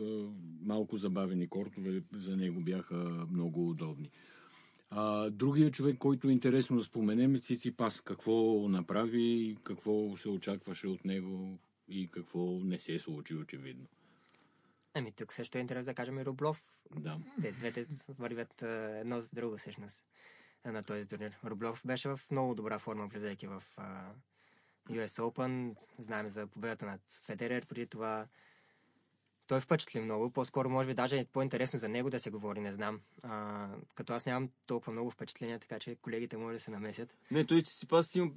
[0.62, 4.10] малко забавени кортове за него бяха много удобни.
[4.90, 8.00] А, другия човек, който е интересно да споменем е Циципас.
[8.00, 11.58] Какво направи, какво се очакваше от него
[11.88, 13.86] и какво не се е случи очевидно.
[14.94, 16.64] Ами тук също е интересно да кажем и Рублов.
[16.96, 17.18] Да.
[17.40, 20.04] Те двете вървят едно с друго всъщност
[20.64, 21.38] на този турнир.
[21.44, 23.62] Рублев беше в много добра форма, влизайки в
[24.90, 25.76] US Open.
[25.98, 28.26] Знаем за победата над Федерер преди това.
[29.46, 30.30] Той впечатли много.
[30.30, 33.00] По-скоро, може би, даже е по-интересно за него да се говори, не знам.
[33.22, 37.14] А, като аз нямам толкова много впечатления, така че колегите може да се намесят.
[37.30, 38.30] Не, той си пас има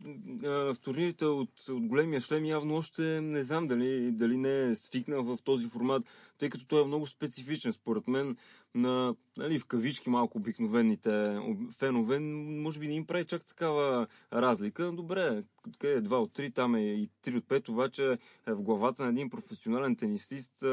[0.44, 4.76] а, в турнирите от, от големия шлем явно още не знам дали, дали не е
[4.76, 6.04] свикнал в този формат,
[6.40, 7.74] тъй като той е много специфичен.
[7.74, 8.38] Според мен
[8.76, 11.40] на, нали, в кавички малко обикновените
[11.78, 14.92] фенове, може би не им прави чак такава разлика.
[14.92, 15.44] Добре,
[15.80, 18.18] къде е 2 от 3, там е и 3 от 5, обаче
[18.48, 20.64] е в главата на един професионален тенисист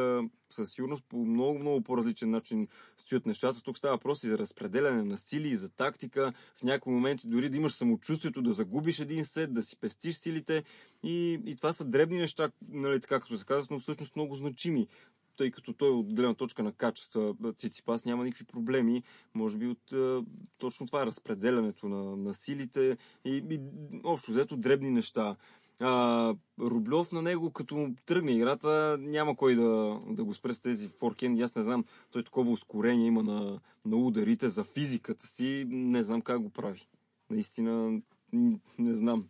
[0.51, 3.63] със сигурност по много, много по-различен начин стоят нещата.
[3.63, 6.33] Тук става въпрос и за разпределяне на сили, и за тактика.
[6.57, 10.65] В някои моменти дори да имаш самочувствието да загубиш един сет, да си пестиш силите.
[11.03, 14.89] И, и това са дребни неща, нали, така като се казва, но всъщност много значими
[15.37, 19.03] тъй като той от гледна точка на качества Циципас няма никакви проблеми.
[19.35, 19.93] Може би от
[20.59, 23.61] точно това е разпределянето на, на силите и, и
[24.05, 25.37] общо взето дребни неща.
[25.81, 30.89] А, Рублев на него, като тръгне играта, няма кой да, да го спре с тези
[30.89, 31.43] форкен.
[31.43, 35.67] Аз не знам, той такова ускорение има на, на ударите за физиката си.
[35.69, 36.89] Не знам как го прави.
[37.31, 38.01] Наистина,
[38.79, 39.25] не знам.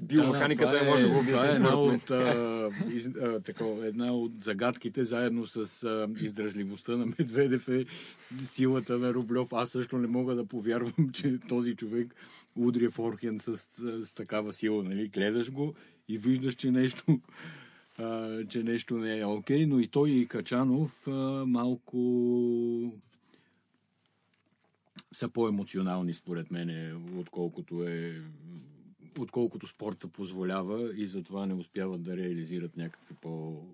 [0.00, 1.32] Биомеханиката да, да, е, може да го обясни.
[1.32, 6.96] Това е една от, а, из, а, тако, една от загадките, заедно с а, издръжливостта
[6.96, 7.84] на Медведев е
[8.42, 9.52] силата на Рублев.
[9.52, 12.14] Аз също не мога да повярвам, че този човек
[12.56, 14.84] удря форхен с, с, с такава сила.
[14.84, 15.08] Нали?
[15.08, 15.74] Гледаш го
[16.08, 17.20] и виждаш, че нещо,
[17.98, 21.98] а, че нещо не е окей, okay, но и той и Качанов а, малко
[25.12, 28.22] са по-емоционални, според мен, отколкото е
[29.18, 33.64] отколкото спорта позволява и затова не успяват да реализират някакви по,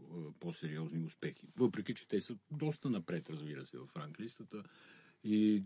[0.41, 1.47] по-сериозни успехи.
[1.57, 4.63] Въпреки, че те са доста напред, разбира се, в ранглистата
[5.25, 5.63] и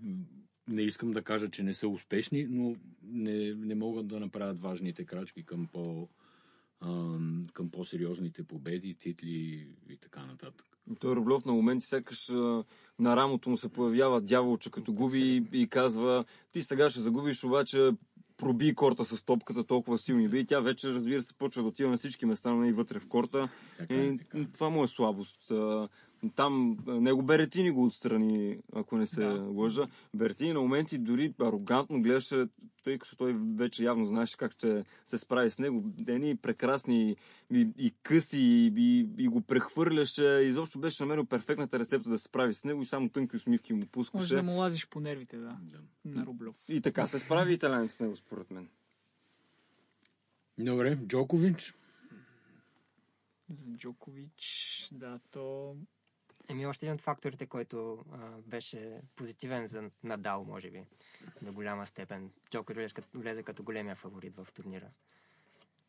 [0.68, 5.04] не искам да кажа, че не са успешни, но не, не могат да направят важните
[5.04, 6.08] крачки към по,
[7.52, 10.66] към по-сериозните победи, титли и така нататък.
[11.00, 12.28] Той Рублев на моменти сякаш
[12.98, 17.90] на рамото му се появява дяволче, като губи и, казва ти сега ще загубиш, обаче
[18.42, 20.46] проби корта с топката толкова силни би.
[20.46, 23.48] Тя вече, разбира се, почва да отива на всички места, но и вътре в корта.
[23.78, 24.38] Така, и, така.
[24.54, 25.52] Това му е слабост.
[26.34, 29.42] Там него Беретини го отстрани, ако не се да.
[29.42, 29.88] лъжа.
[30.14, 32.46] Беретини на моменти дори арогантно гледаше,
[32.84, 35.84] тъй като той вече явно знаеше как ще се справи с него.
[36.06, 37.16] Едни прекрасни
[37.52, 40.24] и, и къси и, и, и го прехвърляше.
[40.24, 43.86] Изобщо беше намерил перфектната рецепта да се справи с него и само тънки усмивки му
[43.86, 44.22] пускаше.
[44.22, 45.58] Може да му лазиш по нервите, да.
[45.62, 45.78] да.
[46.04, 46.54] На Рублев.
[46.68, 48.68] И така се справи италянец с него, според мен.
[50.58, 51.74] Добре, Джокович.
[53.48, 55.76] За Джокович, да, то
[56.52, 60.84] Еми, още един от факторите, който а, беше позитивен за Надал, може би,
[61.42, 62.30] до голяма степен.
[62.50, 64.86] Джокович влезе като големия фаворит в турнира.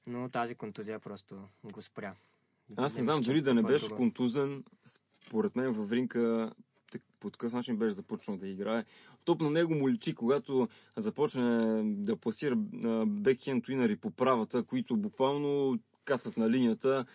[0.07, 2.15] Но тази контузия просто го спря.
[2.77, 4.63] Аз не знам, дори да не беше контузен,
[5.25, 6.53] според мен във Ринка
[7.19, 8.85] по такъв начин беше започнал да играе.
[9.25, 12.55] Топ на него му личи, когато започне да пласира
[13.05, 17.05] бекхенд уинари по правата, които буквално кацат на линията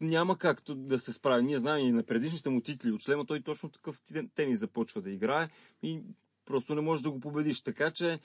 [0.00, 1.42] няма как да се справи.
[1.42, 4.00] Ние знаем и на предишните му титли от шлема, той точно такъв
[4.34, 5.48] тенис започва да играе
[5.82, 6.00] и
[6.44, 7.60] просто не може да го победиш.
[7.60, 8.18] Така че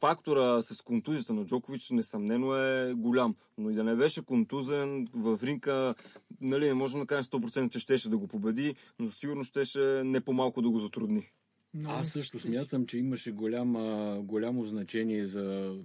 [0.00, 3.34] фактора с контузията на Джокович несъмнено е голям.
[3.58, 5.94] Но и да не беше контузен в ринка,
[6.40, 10.20] нали, не можем да кажем 100% че щеше да го победи, но сигурно щеше не
[10.20, 11.30] по-малко да го затрудни.
[11.74, 15.76] Но Аз също смятам, че имаше голяма, голямо значение за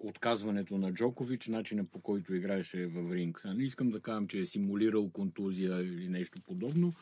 [0.00, 3.42] отказването на Джокович, начина по който играеше в ринг.
[3.44, 6.92] не искам да кажам, че е симулирал контузия или нещо подобно,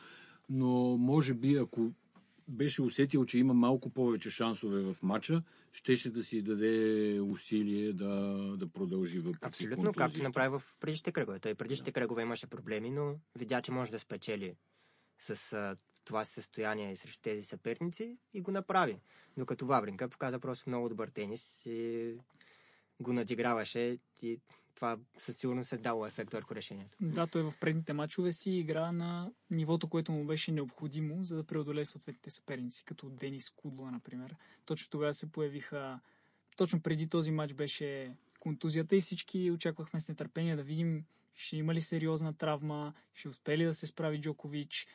[0.50, 1.92] но може би ако
[2.48, 5.42] беше усетил, че има малко повече шансове в матча,
[5.72, 9.98] щеше да си даде усилие да, да продължи въпреки Абсолютно, контузията.
[9.98, 11.38] както направи в предишните кръгове.
[11.38, 11.94] Той предишните да.
[11.94, 14.54] кръгове имаше проблеми, но видя, че може да спечели
[15.18, 19.00] с а, това състояние срещу тези съперници и го направи.
[19.36, 22.14] Докато Вавринка показа просто много добър тенис и
[23.00, 24.40] го надиграваше и
[24.74, 26.96] това със сигурност е дало ефект върху решението.
[27.00, 31.44] Да, той в предните мачове си игра на нивото, което му беше необходимо, за да
[31.44, 34.36] преодолее съответните съперници, като Денис Кудла, например.
[34.64, 36.00] Точно тогава се появиха...
[36.56, 41.74] Точно преди този матч беше контузията и всички очаквахме с нетърпение да видим ще има
[41.74, 44.86] ли сериозна травма, ще успее ли да се справи Джокович.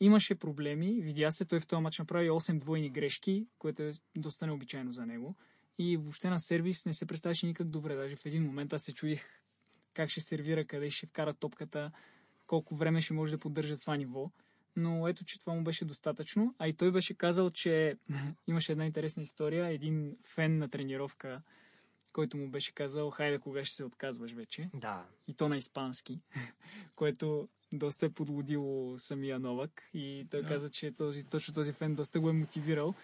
[0.00, 4.46] имаше проблеми, видя се, той в този матч направи 8 двойни грешки, което е доста
[4.46, 5.36] необичайно за него.
[5.82, 7.96] И въобще на сервис не се представяше никак добре.
[7.96, 9.24] Даже в един момент аз се чудих
[9.94, 11.90] как ще сервира, къде ще вкара топката,
[12.46, 14.30] колко време ще може да поддържа това ниво.
[14.76, 16.54] Но ето, че това му беше достатъчно.
[16.58, 17.96] А и той беше казал, че
[18.46, 19.66] имаше една интересна история.
[19.66, 21.42] Един фен на тренировка,
[22.12, 24.70] който му беше казал, хайде, кога ще се отказваш вече.
[24.74, 25.04] Да.
[25.28, 26.20] И то на испански,
[26.96, 29.90] което доста е подлудило самия Новак.
[29.94, 30.48] И той Да.
[30.48, 32.94] каза, че този, точно този фен доста го е мотивирал.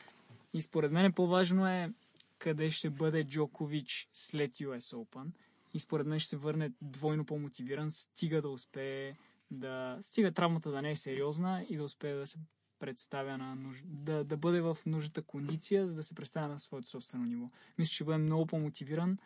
[0.54, 1.92] И според мен по-важно е
[2.38, 5.30] къде ще бъде Джокович след US Open.
[5.74, 9.14] И според мен ще се върне двойно по-мотивиран, стига да успее
[9.50, 9.98] да...
[10.00, 12.38] Стига травмата да не е сериозна и да успее да се
[12.78, 13.82] представя на нуж...
[13.84, 17.50] да, да бъде в нужната кондиция, за да се представя на своето собствено ниво.
[17.78, 19.18] Мисля, ще бъде много по-мотивиран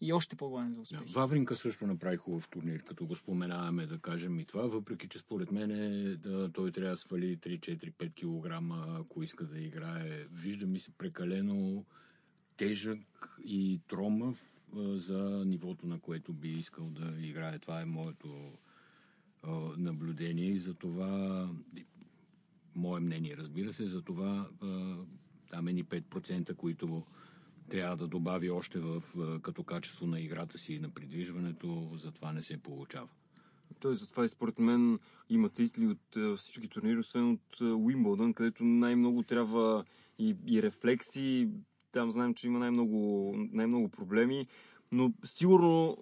[0.00, 1.12] и още по-гладен за успех.
[1.12, 5.52] Вавринка също направи хубав турнир, като го споменаваме, да кажем и това, въпреки че според
[5.52, 10.24] мен е, да, той трябва да свали 3-4-5 кг, ако иска да играе.
[10.32, 11.84] Вижда ми се прекалено
[12.60, 14.38] тежък и тромав
[14.74, 17.58] за нивото, на което би искал да играе.
[17.58, 18.52] Това е моето
[19.76, 21.48] наблюдение и за това,
[22.74, 24.48] мое мнение, разбира се, за това
[25.50, 27.06] там е ни 5%, които
[27.68, 29.02] трябва да добави още в,
[29.42, 33.08] като качество на играта си и на придвижването, затова не се получава.
[33.80, 34.98] Той затова и според мен
[35.30, 39.84] има титли от всички турнири, освен от Уимбълдън, където най-много трябва
[40.18, 41.48] и, и рефлекси.
[41.92, 44.46] Там знаем, че има най-много, най-много проблеми,
[44.92, 45.96] но сигурно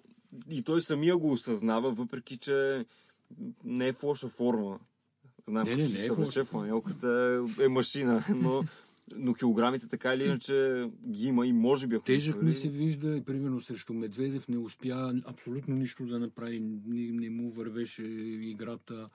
[0.49, 2.85] и той самия го осъзнава, въпреки че
[3.63, 4.79] не е в лоша форма.
[5.47, 8.63] Знаем, Не, не, не се е в лоша фланелката е, е машина, но,
[9.15, 13.23] но килограмите така или иначе ги има и може би Тежък ми се вижда и
[13.23, 16.59] примерно срещу Медведев не успя абсолютно нищо да направи.
[16.59, 19.09] Не, не му вървеше играта.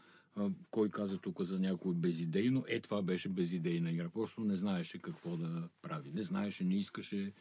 [0.70, 2.64] Кой каза тук за някой безидейно?
[2.68, 4.08] Е, това беше безидейна игра.
[4.08, 6.10] Просто не знаеше какво да прави.
[6.12, 7.32] Не знаеше, не искаше.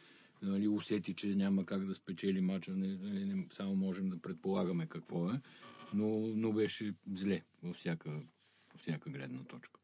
[0.42, 2.72] Нали, усети, че няма как да спечели мача.
[2.76, 5.40] Нали, не, само можем да предполагаме какво е.
[5.94, 8.10] Но, но беше зле във всяка,
[8.72, 9.80] във всяка гледна точка.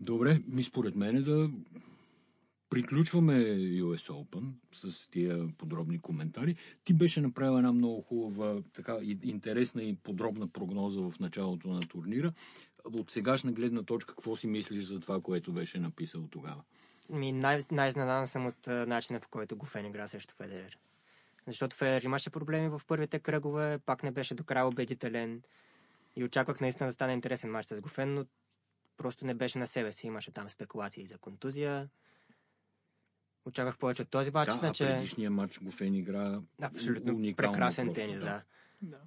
[0.00, 1.50] Добре, ми според мен е да
[2.70, 6.56] приключваме US Open с тия подробни коментари.
[6.84, 12.32] Ти беше направил една много хубава, така интересна и подробна прогноза в началото на турнира.
[12.84, 16.62] От сегашна гледна точка, какво си мислиш за това, което беше написал тогава?
[17.10, 20.78] Ми, най- най-изненадан съм от начина по който Гофен игра срещу Федерер.
[21.46, 25.42] Защото Федерер имаше проблеми в първите кръгове, пак не беше до края убедителен
[26.16, 28.24] и очаквах наистина да стане интересен матч с Гофен, но
[28.96, 30.06] просто не беше на себе си.
[30.06, 31.88] Имаше там спекулации за контузия.
[33.48, 38.00] Очаквах повече от този матч, Да, а иначе предишния матч Гофен игра абсолютно прекрасен просто,
[38.00, 38.42] тенис, да.
[38.82, 38.98] Да.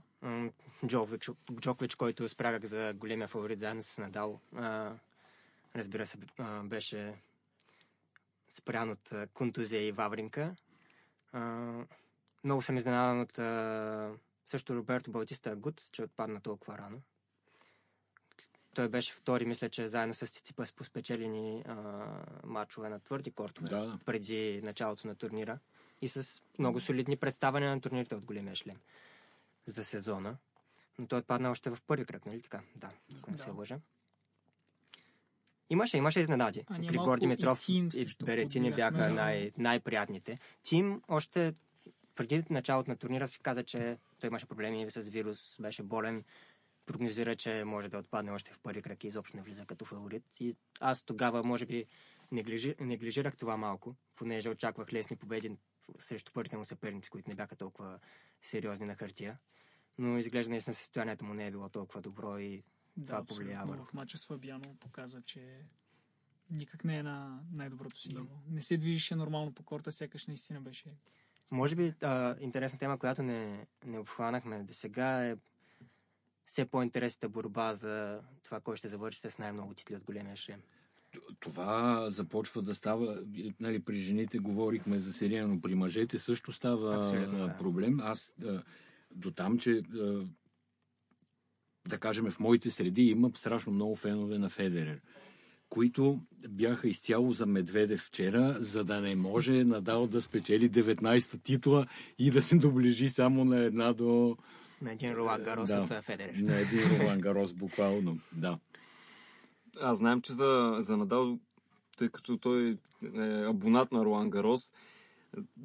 [0.85, 1.29] Джокович,
[1.59, 4.93] Джокович, който спрягах за големия фаворит заедно с Надал, а,
[5.75, 7.13] разбира се, а, беше
[8.49, 10.55] спрян от а, контузия и Вавринка.
[11.31, 11.73] А,
[12.43, 14.11] много съм изненадан от а,
[14.45, 17.01] също Роберто Балтиста Гуд, че отпадна толкова рано.
[18.73, 21.75] Той беше втори, мисля, че заедно с Циципас по спечелени а,
[22.43, 23.99] матчове на твърди кортове Да, да.
[24.05, 25.59] преди началото на турнира
[26.01, 28.77] и с много солидни представяния на турнирите от големия шлем
[29.65, 30.37] за сезона.
[30.99, 32.61] Но той отпадна още в първи кръг, нали така?
[32.75, 33.53] Да, ако не се Да.
[33.53, 33.79] лъжа.
[35.69, 36.63] Имаше, имаше изненади.
[36.67, 39.09] А Григор Димитров и и, Беретини бяха да.
[39.09, 40.37] най- най-приятните.
[40.63, 41.53] Тим още
[42.15, 46.23] преди началото на турнира си каза, че той имаше проблеми с вирус, беше болен.
[46.85, 50.23] Прогнозира, че може да отпадне още в първи кръг и изобщо не влиза като фаворит.
[50.39, 51.85] И аз тогава, може би,
[52.31, 55.57] неглижи, неглижирах това малко, понеже очаквах лесни победи
[55.99, 57.99] срещу първите му съперници, които не бяха толкова
[58.41, 59.37] сериозни на хартия.
[59.97, 62.63] Но изглежда наистина състоянието му не е било толкова добро и
[62.97, 63.45] Да, това абсолютно.
[63.45, 63.85] повлия върху.
[63.85, 65.65] В мача с Фабиано показа, че
[66.49, 68.35] никак не е на най-доброто си ниво.
[68.49, 70.95] Не се движеше нормално по корта, сякаш наистина беше.
[71.51, 75.35] Може би а, интересна тема, която не, не обхванахме до сега е
[76.45, 80.61] все по-интересната борба за това, кой ще завърши с най-много титли от големия шлем.
[81.39, 83.23] Това започва да става,
[83.59, 87.57] нали, при жените говорихме за серия, но при мъжете също става Абсолютно, да.
[87.57, 87.99] проблем.
[87.99, 88.33] Аз
[89.11, 89.81] до там, че
[91.87, 95.01] да кажем в моите среди има страшно много фенове на Федерер,
[95.69, 96.19] които
[96.49, 101.87] бяха изцяло за Медведев вчера, за да не може Надал да спечели 19-та титла
[102.19, 104.37] и да се доближи само на една до...
[104.81, 105.81] На един Ролан Гарос Да.
[105.81, 106.33] от а, Федерер.
[106.35, 108.17] на един Ролан Гарос буквално.
[108.31, 108.59] Да.
[109.81, 111.39] Аз знаем, че за, за Надал,
[111.97, 112.77] тъй като той
[113.15, 114.71] е абонат на Ролан Гарос,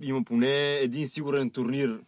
[0.00, 2.00] има поне един сигурен турнир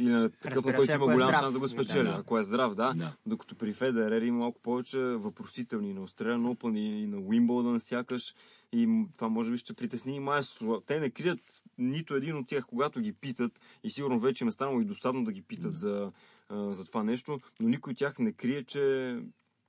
[0.00, 1.40] Или на такъв, на който има е голям здрав.
[1.40, 2.02] шанс да го Да, спечели.
[2.02, 2.16] да.
[2.18, 2.92] Ако е здрав, да.
[2.94, 3.12] Да.
[3.26, 8.34] Докато при Федерер има малко повече въпросителни на Australian Open и на Уимбълдън сякаш.
[8.72, 10.82] И това може би ще притесни и майсто.
[10.86, 11.40] Те не крият
[11.78, 13.52] нито един от тях, когато ги питат.
[13.84, 16.12] И сигурно вече им е станало и досадно да ги питат за,
[16.48, 17.40] а, за това нещо.
[17.60, 19.16] Но никой от тях не крие, че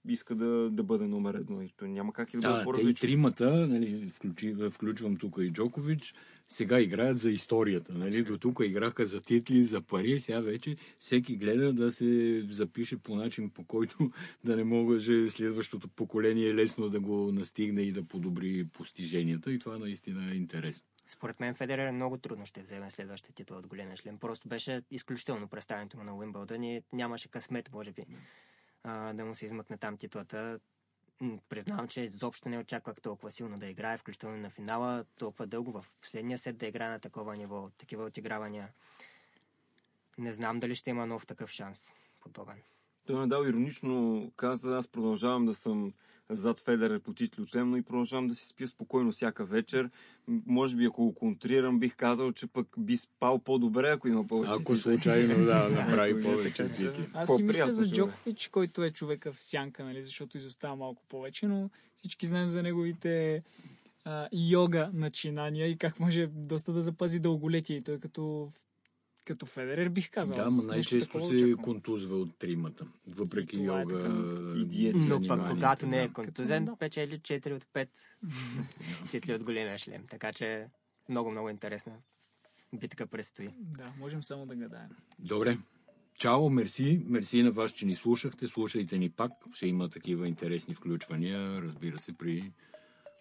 [0.08, 1.62] иска да, да бъде номер едно.
[1.62, 3.02] И то няма как и да бъде Да, и по-различно.
[3.02, 6.14] тримата, нали, включи, включвам тук и Джокович,
[6.52, 7.94] сега играят за историята.
[7.94, 8.24] Нали?
[8.24, 13.16] До тук играха за титли, за пари, сега вече всеки гледа да се запише по
[13.16, 14.12] начин, по който
[14.44, 19.52] да не може следващото поколение лесно да го настигне и да подобри постиженията.
[19.52, 20.84] И това наистина е интересно.
[21.08, 24.18] Според мен Федерер много трудно ще вземе следващия титул от големия шлем.
[24.18, 28.04] Просто беше изключително представянето му на Уимбълдън и нямаше късмет, може би,
[29.14, 30.60] да му се измъкне там титлата.
[31.50, 35.86] Признавам, че изобщо не очаквах толкова силно да играе, включително на финала, толкова дълго в
[36.02, 38.70] последния сет да играе на такова ниво, такива отигравания.
[40.18, 42.62] Не знам дали ще има нов такъв шанс, подобен.
[43.06, 45.94] Той Надал иронично каза, аз продължавам да съм
[46.30, 49.90] зад Федерер по титлочлен, но и продължавам да си спя спокойно всяка вечер.
[50.28, 54.52] Може би ако го контрирам, бих казал, че пък би спал по-добре, ако има повече
[54.54, 54.78] Ако титли.
[54.78, 57.10] случайно да, направи е повече титли.
[57.14, 61.48] Аз си мисля за Джокович, който е човека в сянка, нали, защото изостава малко повече,
[61.48, 63.44] но всички знаем за неговите
[64.06, 67.78] а, йога начинания и как може доста да запази дълголетие.
[67.78, 68.52] И той като,
[69.26, 70.36] като Федерер бих казал.
[70.36, 71.58] Да, но най-често се очаквам.
[71.58, 72.86] контузва от тримата.
[73.08, 74.60] Въпреки И това е йога така.
[74.60, 74.98] И диети.
[75.00, 77.90] Но пък когато не е контузен, Като- печели 4 от 5
[79.12, 80.04] титли от големия шлем.
[80.10, 80.68] Така че
[81.10, 81.94] много, много интересна
[82.74, 83.50] битка предстои.
[83.60, 84.90] Да, можем само да гадаем.
[85.20, 85.58] Добре.
[86.16, 87.02] Чао, мерси.
[87.06, 88.48] Мерси на вас, че ни слушахте.
[88.48, 89.32] Слушайте ни пак.
[89.54, 92.52] Ще има такива интересни включвания, разбира се, при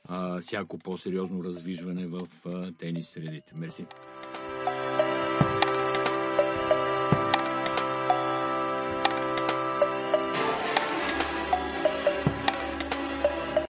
[0.05, 3.53] а, всяко по-сериозно развижване в а, тенис средите.
[3.59, 3.87] Мерси.